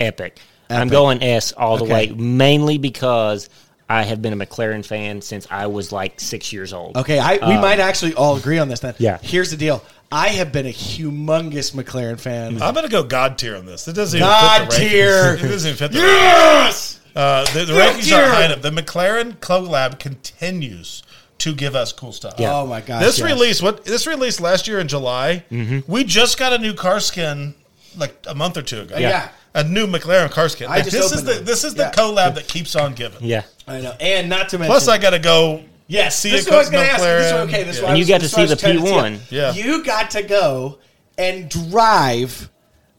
Epic. 0.00 0.38
I'm 0.68 0.88
going 0.88 1.22
S 1.22 1.52
all 1.52 1.76
the 1.76 1.84
Okay. 1.84 1.92
way, 1.92 2.12
mainly 2.16 2.78
because 2.78 3.50
I 3.90 4.02
have 4.04 4.22
been 4.22 4.32
a 4.32 4.46
McLaren 4.46 4.84
fan 4.84 5.20
since 5.20 5.46
I 5.50 5.66
was 5.66 5.92
like 5.92 6.18
six 6.18 6.52
years 6.52 6.72
old. 6.72 6.96
Okay. 6.96 7.18
I, 7.18 7.34
we 7.46 7.56
might 7.60 7.78
actually 7.78 8.14
all 8.14 8.36
agree 8.36 8.58
on 8.58 8.68
this 8.68 8.80
then. 8.80 8.94
Yeah. 8.98 9.18
Here's 9.20 9.50
the 9.50 9.56
deal 9.58 9.84
I 10.10 10.28
have 10.28 10.50
been 10.52 10.66
a 10.66 10.72
humongous 10.72 11.72
McLaren 11.74 12.18
fan. 12.18 12.60
I'm 12.62 12.74
going 12.74 12.86
to 12.86 12.90
go 12.90 13.02
God 13.02 13.38
tier 13.38 13.56
on 13.56 13.66
this. 13.66 13.86
It 13.88 13.94
doesn't 13.94 14.16
even 14.18 14.28
God 14.28 14.70
fit 14.72 14.80
the 14.80 14.88
tier. 14.88 15.34
It 15.40 15.42
doesn't 15.42 15.68
even 15.70 15.76
fit 15.78 15.92
the 15.92 15.98
rankings. 15.98 16.02
Yes! 16.04 17.00
Uh, 17.14 17.44
the 17.52 17.64
the 17.66 17.72
God 17.74 17.94
rankings 17.96 18.04
tier. 18.04 18.18
are 18.18 18.28
high 18.30 18.44
enough. 18.46 18.62
The 18.62 18.70
McLaren 18.70 19.36
collab 19.36 19.98
continues 19.98 21.02
to 21.42 21.54
give 21.54 21.74
us 21.74 21.92
cool 21.92 22.12
stuff. 22.12 22.34
Yeah. 22.38 22.56
Oh, 22.56 22.66
my 22.66 22.80
gosh. 22.80 23.02
This 23.02 23.18
yes. 23.18 23.28
release, 23.28 23.60
what 23.60 23.84
this 23.84 24.06
release 24.06 24.40
last 24.40 24.68
year 24.68 24.78
in 24.78 24.86
July, 24.86 25.44
mm-hmm. 25.50 25.90
we 25.90 26.04
just 26.04 26.38
got 26.38 26.52
a 26.52 26.58
new 26.58 26.72
car 26.72 27.00
skin 27.00 27.54
like 27.96 28.14
a 28.28 28.34
month 28.34 28.56
or 28.56 28.62
two 28.62 28.82
ago. 28.82 28.96
Yeah. 28.96 29.28
a 29.54 29.64
new 29.64 29.86
McLaren 29.86 30.30
car 30.30 30.48
skin. 30.48 30.68
I 30.68 30.76
Like, 30.76 30.84
just 30.84 30.96
this 30.96 31.12
is 31.12 31.22
opened 31.22 31.40
the 31.40 31.44
this 31.44 31.64
is 31.64 31.74
the 31.74 31.82
Yeah. 31.82 31.92
collab 31.92 32.36
that 32.36 32.46
keeps 32.46 32.76
on 32.76 32.94
giving. 32.94 33.24
Yeah. 33.24 33.42
I 33.66 33.80
know. 33.80 33.94
And 34.00 34.28
not 34.28 34.48
to 34.50 34.58
mention. 34.58 34.70
Plus, 34.70 34.88
I 34.88 34.98
got 34.98 35.10
to 35.10 35.18
go. 35.18 35.64
Yes, 35.88 36.18
see 36.18 36.30
this 36.30 36.42
is 36.42 36.46
a 36.46 36.50
what 36.50 36.56
I 36.56 36.58
was 36.60 36.70
going 36.70 36.86
to 36.86 36.92
ask. 36.92 37.02
This 37.02 37.26
is, 37.26 37.32
McLaren. 37.32 37.48
okay, 37.48 37.64
this 37.64 37.76
is 37.76 37.82
Yeah. 37.82 37.88
And 37.88 37.98
you 37.98 38.02
was- 38.02 38.08
got 38.08 38.20
to 38.20 38.28
see 38.28 38.44
the 38.44 38.54
was 38.54 38.60
trying 38.60 38.78
to 38.78 38.84
P1. 38.84 39.20
Yeah. 39.30 39.52
You 39.52 39.84
got 39.84 40.10
to 40.12 40.22
go 40.22 40.78
and 41.18 41.48
drive. 41.50 42.48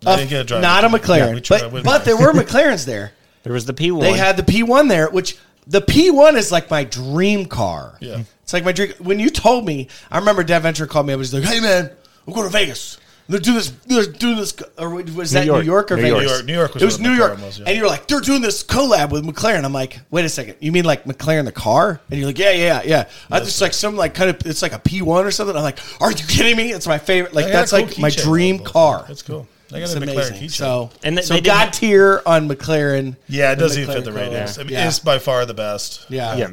I 0.06 0.14
a- 0.14 0.18
didn't 0.18 0.30
get 0.30 0.38
to 0.40 0.44
drive 0.44 0.62
not 0.62 0.84
a 0.84 0.88
it. 0.88 0.92
Yeah, 0.92 0.98
McLaren, 1.00 1.72
but, 1.72 1.84
but 1.84 2.06
there 2.06 2.18
were 2.18 2.34
McLarens 2.34 2.86
there. 2.86 3.14
There 3.44 3.54
was 3.54 3.66
the 3.66 3.74
P1. 3.74 4.02
They 4.02 4.14
had 4.14 4.38
the 4.38 4.44
P1 4.44 4.90
there, 4.90 5.10
which 5.10 5.38
the 5.67 5.82
P1 5.82 6.36
is 6.36 6.52
like 6.52 6.69
my 6.69 6.84
dream 6.84 7.45
car. 7.45 7.97
Yeah. 7.99 8.23
It's 8.41 8.54
like 8.54 8.65
my 8.65 8.71
dream. 8.71 8.91
When 8.99 9.19
you 9.19 9.30
told 9.30 9.65
me, 9.65 9.88
I 10.12 10.17
remember 10.19 10.43
Dev 10.43 10.63
Venture 10.63 10.88
called 10.88 11.08
me. 11.08 11.13
I 11.13 11.15
was 11.15 11.34
like, 11.34 11.43
"Hey 11.43 11.60
man, 11.60 11.89
I'm 12.28 12.34
going 12.34 12.45
to 12.45 12.52
Vegas. 12.52 12.97
They're 13.30 13.39
doing 13.39 13.56
this. 13.56 13.69
They're 13.88 14.06
doing 14.06 14.36
this. 14.36 14.54
Or 14.78 14.89
was 14.89 15.32
that 15.32 15.45
York. 15.45 15.60
New 15.62 15.65
York 15.71 15.91
or 15.91 15.95
New 15.95 16.02
Vegas? 16.02 16.23
York. 16.23 16.26
New 16.26 16.34
York- 16.36 16.45
New 16.45 16.54
York 16.54 16.73
was 16.73 16.84
it 16.84 16.86
was 16.86 16.99
New 16.99 17.12
York. 17.13 17.38
Was, 17.41 17.60
yeah. 17.60 17.65
And 17.67 17.78
you're 17.78 17.88
like, 17.88 18.06
they're 18.08 18.19
doing 18.19 18.41
this 18.41 18.63
collab 18.65 19.12
with 19.12 19.26
McLaren. 19.26 19.63
I'm 19.63 19.71
like, 19.71 20.02
wait 20.12 20.26
a 20.26 20.30
second. 20.30 20.58
You 20.60 20.73
mean 20.73 20.84
like 20.84 21.06
McLaren 21.06 21.45
the 21.45 21.54
car? 21.54 22.02
And 22.10 22.19
you're 22.19 22.28
like, 22.28 22.38
yeah, 22.38 22.52
yeah, 22.52 22.82
yeah. 22.84 23.10
I 23.32 23.39
just 23.39 23.62
like 23.62 23.73
some 23.73 23.95
like 23.95 24.13
kind 24.13 24.30
of. 24.30 24.45
It's 24.45 24.62
like 24.62 24.73
a 24.73 24.80
P1 24.80 25.08
or 25.08 25.32
something. 25.32 25.56
I'm 25.56 25.63
like, 25.63 25.80
are 26.02 26.12
you 26.12 26.17
kidding 26.28 26.58
me? 26.58 26.73
It's 26.73 26.86
my 26.86 26.97
favorite. 26.97 27.34
Like 27.34 27.45
They 27.45 27.52
got 27.54 27.58
a 27.60 27.62
that's 27.62 27.71
cool 27.71 27.86
like 27.86 27.97
my 27.97 28.10
dream 28.10 28.60
car. 28.60 29.06
That's 29.08 29.21
cool. 29.21 29.47
They 29.74 29.80
got 29.80 29.86
It's 29.86 29.94
a 29.96 30.00
McLaren 30.00 30.14
amazing. 30.14 30.38
keychain. 30.38 30.52
So, 30.52 30.90
And 31.04 31.18
they- 31.18 31.22
so 31.24 31.34
they 31.34 31.42
did 31.42 31.50
God 31.50 31.74
tier 31.74 32.22
on 32.26 32.48
McLaren. 32.48 33.16
yeah, 33.28 33.52
it 33.52 33.56
doesn't 33.58 33.82
even 33.82 33.94
fit 33.96 34.06
the 34.06 34.12
car. 34.12 34.20
ratings. 34.22 34.58
I 34.60 34.64
mean, 34.64 34.74
Yeah. 34.74 34.88
it's 34.88 35.00
by 35.00 35.20
far 35.20 35.46
the 35.46 35.54
best. 35.54 36.06
Yeah. 36.10 36.36
Yeah. 36.38 36.50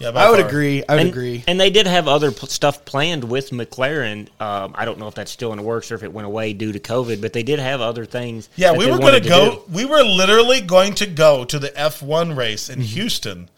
Yeah, 0.00 0.08
I 0.08 0.28
would 0.28 0.40
far. 0.40 0.48
agree. 0.48 0.82
I 0.88 0.94
would 0.94 1.00
and, 1.02 1.10
agree. 1.10 1.44
And 1.46 1.60
they 1.60 1.70
did 1.70 1.86
have 1.86 2.08
other 2.08 2.32
p- 2.32 2.48
stuff 2.48 2.84
planned 2.84 3.22
with 3.24 3.50
McLaren. 3.50 4.26
Um, 4.40 4.74
I 4.74 4.84
don't 4.84 4.98
know 4.98 5.06
if 5.06 5.14
that's 5.14 5.30
still 5.30 5.52
in 5.52 5.56
the 5.58 5.62
works 5.62 5.92
or 5.92 5.94
if 5.94 6.02
it 6.02 6.12
went 6.12 6.26
away 6.26 6.52
due 6.52 6.72
to 6.72 6.80
COVID, 6.80 7.20
but 7.20 7.32
they 7.32 7.44
did 7.44 7.60
have 7.60 7.80
other 7.80 8.04
things. 8.04 8.48
Yeah, 8.56 8.72
that 8.72 8.78
we 8.78 8.86
they 8.86 8.90
were 8.90 8.98
going 8.98 9.22
to 9.22 9.28
go. 9.28 9.50
do. 9.50 9.62
We 9.72 9.84
were 9.84 10.02
literally 10.02 10.60
going 10.60 10.94
to 10.96 11.06
go 11.06 11.44
to 11.44 11.58
the 11.60 11.68
F1 11.70 12.36
race 12.36 12.64
Mm-hmm. 12.68 12.80
in 12.80 12.86
Houston. 12.88 13.48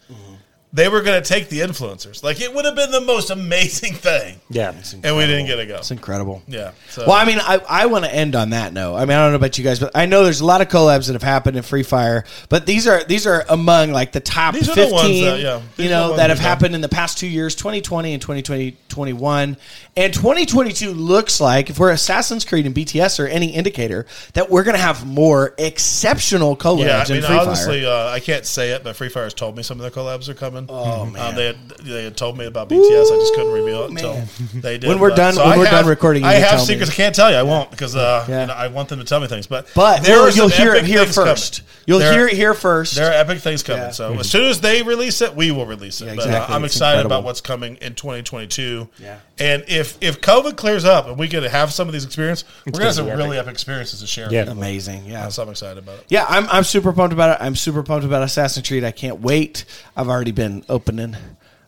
They 0.73 0.89
were 0.89 1.01
going 1.01 1.21
to 1.21 1.27
take 1.27 1.47
the 1.47 1.59
influencers. 1.61 2.23
Like 2.23 2.41
it 2.41 2.53
would 2.53 2.65
have 2.65 2.75
been 2.75 2.91
the 2.91 2.99
most 3.01 3.29
amazing 3.29 3.93
thing, 3.95 4.39
Yeah. 4.49 4.73
and 5.03 5.15
we 5.15 5.25
didn't 5.25 5.45
get 5.47 5.55
to 5.55 5.65
go. 5.65 5.75
It's 5.77 5.91
incredible. 5.91 6.43
Yeah. 6.45 6.71
So 6.89 7.03
Well, 7.07 7.15
I 7.15 7.23
mean, 7.25 7.39
I, 7.39 7.61
I 7.69 7.85
want 7.85 8.03
to 8.03 8.13
end 8.13 8.35
on 8.35 8.49
that 8.49 8.73
note. 8.73 8.95
I 8.95 9.05
mean, 9.05 9.11
I 9.17 9.21
don't 9.23 9.31
know 9.31 9.37
about 9.37 9.57
you 9.57 9.63
guys, 9.63 9.79
but 9.79 9.91
I 9.95 10.05
know 10.05 10.25
there's 10.25 10.41
a 10.41 10.45
lot 10.45 10.59
of 10.61 10.67
collabs 10.67 11.07
that 11.07 11.13
have 11.13 11.23
happened 11.23 11.55
in 11.55 11.63
Free 11.63 11.83
Fire, 11.83 12.25
but 12.49 12.65
these 12.65 12.85
are 12.85 13.03
these 13.05 13.25
are 13.25 13.45
among 13.49 13.91
like 13.91 14.11
the 14.11 14.19
top 14.19 14.55
These 14.55 14.69
are 14.69 14.75
the 14.75 14.81
15, 14.87 14.93
ones 14.93 15.21
that- 15.21 15.39
yeah. 15.39 15.61
You 15.77 15.85
the 15.85 15.89
know, 15.89 16.15
that 16.17 16.29
have 16.29 16.39
happened 16.39 16.75
in 16.75 16.81
the 16.81 16.89
past 16.89 17.17
two 17.17 17.27
years, 17.27 17.55
2020 17.55 18.13
and 18.13 18.21
2020, 18.21 18.77
21. 18.89 19.57
And 19.95 20.13
2022 20.13 20.91
looks 20.93 21.39
like, 21.39 21.69
if 21.69 21.79
we're 21.79 21.91
Assassin's 21.91 22.43
Creed 22.45 22.65
and 22.65 22.75
BTS 22.75 23.19
or 23.23 23.27
any 23.27 23.53
indicator, 23.53 24.05
that 24.33 24.49
we're 24.49 24.63
going 24.63 24.75
to 24.75 24.81
have 24.81 25.07
more 25.07 25.55
exceptional 25.57 26.55
collabs 26.57 26.85
yeah, 26.85 27.03
I 27.07 27.11
mean, 27.11 27.21
Fire. 27.21 27.85
uh, 27.87 28.11
I 28.11 28.19
can't 28.19 28.45
say 28.45 28.71
it, 28.71 28.83
but 28.83 28.95
Free 28.95 29.09
Fire 29.09 29.23
has 29.23 29.33
told 29.33 29.55
me 29.55 29.63
some 29.63 29.79
of 29.79 29.81
their 29.81 29.91
collabs 29.91 30.27
are 30.29 30.33
coming. 30.33 30.56
Oh, 30.69 31.01
Um, 31.03 31.13
man. 31.13 31.35
they 31.35 31.45
had 31.47 31.69
they 31.83 32.03
had 32.05 32.17
told 32.17 32.37
me 32.37 32.45
about 32.45 32.69
BTS. 32.69 33.11
I 33.11 33.15
just 33.19 33.33
couldn't 33.35 33.51
reveal 33.53 33.83
it 33.83 33.91
until 33.91 34.13
man. 34.15 34.27
they 34.55 34.77
did. 34.77 34.87
When 34.89 34.99
we're 34.99 35.09
but- 35.09 35.15
done- 35.17 35.35
when 35.35 35.47
I 35.47 35.57
we're 35.57 35.65
done 35.65 35.85
recording, 35.85 36.23
you 36.23 36.29
I 36.29 36.33
have 36.33 36.49
tell 36.49 36.59
me. 36.59 36.65
secrets. 36.65 36.91
I 36.91 36.93
can't 36.95 37.15
tell 37.15 37.29
you. 37.31 37.37
I 37.37 37.43
won't 37.43 37.69
because 37.71 37.95
uh, 37.95 38.25
Yeah. 38.27 38.41
you 38.41 38.47
know, 38.47 38.53
I 38.53 38.67
want 38.67 38.89
them 38.89 38.99
to 38.99 39.05
tell 39.05 39.19
me 39.19 39.27
things. 39.27 39.47
But 39.47 39.67
But 39.75 40.03
there 40.03 40.17
you'll, 40.17 40.31
you'll 40.31 40.47
hear 40.49 40.73
it 40.75 40.85
here 40.85 41.03
things 41.03 41.15
coming. 41.15 41.33
first. 41.33 41.61
You'll 41.85 41.99
There- 41.99 42.11
hear 42.13 42.27
it 42.27 42.33
here 42.33 42.53
first. 42.53 42.95
There 42.95 43.09
are 43.09 43.13
epic 43.13 43.39
things 43.39 43.63
coming. 43.63 43.81
Yeah. 43.83 43.91
So 43.91 44.13
as 44.19 44.29
soon 44.29 44.45
as 44.45 44.61
they 44.61 44.81
release 44.83 45.21
it, 45.21 45.35
we 45.35 45.51
will 45.51 45.65
release 45.65 46.01
it. 46.01 46.05
Yeah, 46.07 46.15
But 46.15 46.25
uh, 46.25 46.27
exactly. 46.29 46.55
I'm 46.55 46.65
It's 46.65 46.73
excited 46.75 46.91
incredible. 47.01 47.15
about 47.17 47.25
what's 47.25 47.41
coming 47.41 47.77
in 47.81 47.93
2022. 47.95 48.87
Yeah. 48.99 49.15
And 49.39 49.63
if 49.67 49.97
if 50.01 50.19
COVID 50.21 50.55
clears 50.57 50.83
up 50.83 51.07
and 51.07 51.17
we 51.17 51.27
get 51.27 51.41
to 51.41 51.49
have 51.49 51.71
some 51.71 51.87
of 51.87 51.93
these 51.93 52.05
experiences, 52.05 52.45
we're 52.65 52.71
gonna 52.71 52.85
have 52.85 52.95
some 52.95 53.07
really 53.07 53.37
epic 53.37 53.51
experiences 53.53 54.01
to 54.01 54.07
share. 54.07 54.31
Yeah. 54.31 54.49
Amazing. 54.49 55.05
Yeah. 55.05 55.29
So 55.29 55.43
I'm 55.43 55.49
excited 55.49 55.77
about 55.77 55.99
it. 55.99 56.05
Yeah, 56.09 56.25
I'm, 56.27 56.47
I'm 56.49 56.63
super 56.63 56.91
pumped 56.91 57.13
about 57.13 57.39
it. 57.39 57.43
I'm 57.43 57.55
super 57.55 57.83
pumped 57.83 58.05
about 58.05 58.23
Assassin's 58.23 58.67
Creed. 58.67 58.83
I 58.83 58.91
can't 58.91 59.19
wait. 59.19 59.65
I've 59.95 60.07
already 60.09 60.31
been 60.31 60.65
opening, 60.69 61.15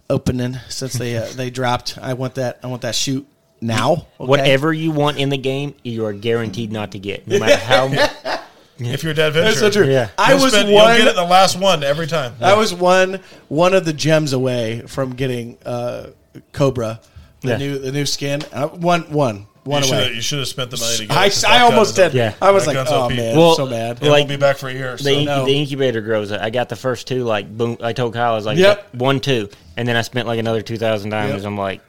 opening 0.09 0.57
since 0.69 0.93
they 0.93 1.17
uh, 1.17 1.27
they 1.35 1.49
dropped. 1.51 1.97
I 2.01 2.13
want 2.13 2.35
that. 2.35 2.59
I 2.63 2.67
want 2.67 2.81
that 2.81 2.95
shoot 2.95 3.27
now. 3.61 3.91
okay? 3.91 4.05
Whatever 4.17 4.73
you 4.73 4.91
want 4.91 5.19
in 5.19 5.29
the 5.29 5.37
game, 5.37 5.75
you 5.83 6.05
are 6.05 6.13
guaranteed 6.13 6.71
not 6.71 6.93
to 6.93 6.99
get, 6.99 7.27
no 7.27 7.39
matter 7.39 7.57
how. 7.57 8.35
If 8.81 9.03
you're 9.03 9.13
Dead 9.13 9.33
Venture, 9.33 9.45
That's 9.47 9.59
so 9.59 9.69
true. 9.69 9.91
Yeah. 9.91 10.09
I 10.17 10.35
was 10.35 10.53
spend- 10.53 10.71
one. 10.71 10.95
You'll 10.95 10.97
get 10.99 11.07
it 11.09 11.15
the 11.15 11.25
last 11.25 11.59
one 11.59 11.83
every 11.83 12.07
time. 12.07 12.35
I 12.39 12.55
was 12.55 12.73
one 12.73 13.19
one 13.49 13.73
of 13.73 13.83
the 13.83 13.91
gems 13.91 14.31
away 14.31 14.83
from 14.87 15.15
getting 15.15 15.57
uh, 15.65 16.11
Cobra, 16.53 17.01
the 17.41 17.49
Yeah. 17.49 17.57
new 17.57 17.79
the 17.79 17.91
new 17.91 18.05
skin. 18.05 18.41
Uh, 18.51 18.67
one 18.67 19.01
one 19.11 19.45
one 19.65 19.81
You 19.83 19.87
should, 19.89 19.97
have, 20.03 20.15
you 20.15 20.21
should 20.21 20.39
have 20.39 20.47
spent 20.47 20.71
the 20.71 20.77
money 20.77 20.97
to 20.97 21.05
get 21.05 21.15
I, 21.17 21.25
it, 21.25 21.29
'cause 21.29 21.43
I 21.43 21.59
almost 21.61 21.95
did. 21.95 22.13
Yeah. 22.13 22.33
I 22.41 22.51
was 22.51 22.65
That 22.65 22.75
like, 22.75 22.87
oh 22.89 23.01
OP. 23.03 23.11
man, 23.15 23.37
Well, 23.37 23.55
so 23.55 23.65
mad. 23.67 23.99
It 24.01 24.03
Like- 24.09 24.19
won't 24.21 24.29
be 24.29 24.37
back 24.37 24.57
for 24.57 24.69
a 24.69 24.73
year. 24.73 24.97
So. 24.97 25.03
The, 25.03 25.25
No. 25.25 25.45
the 25.45 25.51
incubator 25.51 26.01
grows. 26.01 26.31
I 26.31 26.49
got 26.49 26.69
the 26.69 26.75
first 26.75 27.07
two, 27.07 27.23
like, 27.23 27.55
boom. 27.55 27.77
I 27.83 27.93
told 27.93 28.13
Kyle, 28.13 28.31
I 28.31 28.35
was 28.35 28.45
like, 28.45 28.57
Yep. 28.57 28.95
one, 28.95 29.19
two. 29.19 29.49
And 29.77 29.87
then 29.87 29.95
I 29.95 30.01
spent 30.01 30.27
like 30.27 30.39
another 30.39 30.61
2,000 30.61 31.09
diamonds. 31.11 31.43
Yep. 31.43 31.47
I'm 31.51 31.57
like, 31.57 31.81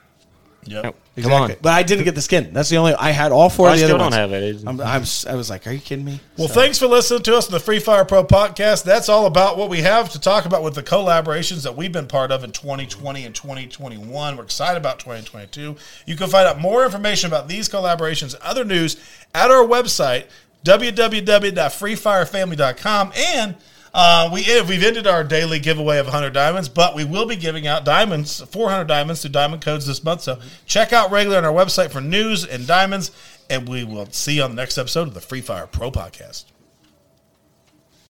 Yep. 0.64 0.82
Come 0.82 0.94
Exactly. 1.16 1.54
on. 1.56 1.60
But 1.62 1.72
I 1.72 1.82
didn't 1.82 2.04
get 2.04 2.14
the 2.14 2.22
skin. 2.22 2.52
That's 2.52 2.68
the 2.68 2.76
only. 2.76 2.94
I 2.94 3.10
had 3.10 3.32
all 3.32 3.50
four 3.50 3.68
I 3.68 3.72
of 3.72 3.78
the 3.78 3.84
still 3.86 3.96
other 3.96 4.10
don't 4.10 4.30
ones. 4.30 4.32
have 4.32 4.32
it. 4.32 4.62
I'm, 4.66 4.80
I'm, 4.80 5.02
s- 5.02 5.26
I 5.26 5.34
was 5.34 5.50
like, 5.50 5.66
are 5.66 5.72
you 5.72 5.80
kidding 5.80 6.04
me? 6.04 6.20
Well, 6.38 6.48
So- 6.48 6.54
thanks 6.54 6.78
for 6.78 6.86
listening 6.86 7.22
to 7.24 7.36
us 7.36 7.46
on 7.46 7.52
the 7.52 7.60
Free 7.60 7.80
Fire 7.80 8.04
Pro 8.04 8.24
podcast. 8.24 8.84
That's 8.84 9.08
all 9.08 9.26
about 9.26 9.58
what 9.58 9.68
we 9.68 9.80
have 9.82 10.10
to 10.10 10.20
talk 10.20 10.44
about 10.46 10.62
with 10.62 10.74
the 10.74 10.82
collaborations 10.82 11.62
that 11.64 11.76
we've 11.76 11.92
been 11.92 12.06
part 12.06 12.30
of 12.30 12.44
in 12.44 12.52
2020 12.52 13.24
and 13.24 13.34
2021. 13.34 14.36
We're 14.36 14.42
excited 14.42 14.76
about 14.78 14.98
2022. 15.00 15.76
You 16.06 16.16
can 16.16 16.28
find 16.28 16.46
out 16.46 16.60
more 16.60 16.84
information 16.84 17.28
about 17.28 17.48
these 17.48 17.68
collaborations, 17.68 18.34
and 18.34 18.42
other 18.42 18.64
news 18.64 18.96
at 19.34 19.50
our 19.50 19.64
website, 19.64 20.26
www.freefirefamily.com. 20.64 23.12
And 23.16 23.54
uh, 23.92 24.30
we, 24.32 24.44
we've 24.62 24.84
ended 24.84 25.06
our 25.06 25.24
daily 25.24 25.58
giveaway 25.58 25.98
of 25.98 26.06
100 26.06 26.32
diamonds, 26.32 26.68
but 26.68 26.94
we 26.94 27.04
will 27.04 27.26
be 27.26 27.36
giving 27.36 27.66
out 27.66 27.84
diamonds, 27.84 28.40
400 28.40 28.84
diamonds 28.84 29.22
through 29.22 29.30
diamond 29.30 29.62
codes 29.62 29.86
this 29.86 30.04
month. 30.04 30.22
So 30.22 30.38
check 30.66 30.92
out 30.92 31.10
regular 31.10 31.38
on 31.38 31.44
our 31.44 31.52
website 31.52 31.90
for 31.90 32.00
news 32.00 32.44
and 32.46 32.66
diamonds. 32.66 33.10
And 33.48 33.68
we 33.68 33.82
will 33.82 34.06
see 34.06 34.34
you 34.34 34.42
on 34.44 34.50
the 34.50 34.56
next 34.56 34.78
episode 34.78 35.08
of 35.08 35.14
the 35.14 35.20
Free 35.20 35.40
Fire 35.40 35.66
Pro 35.66 35.90
podcast. 35.90 36.44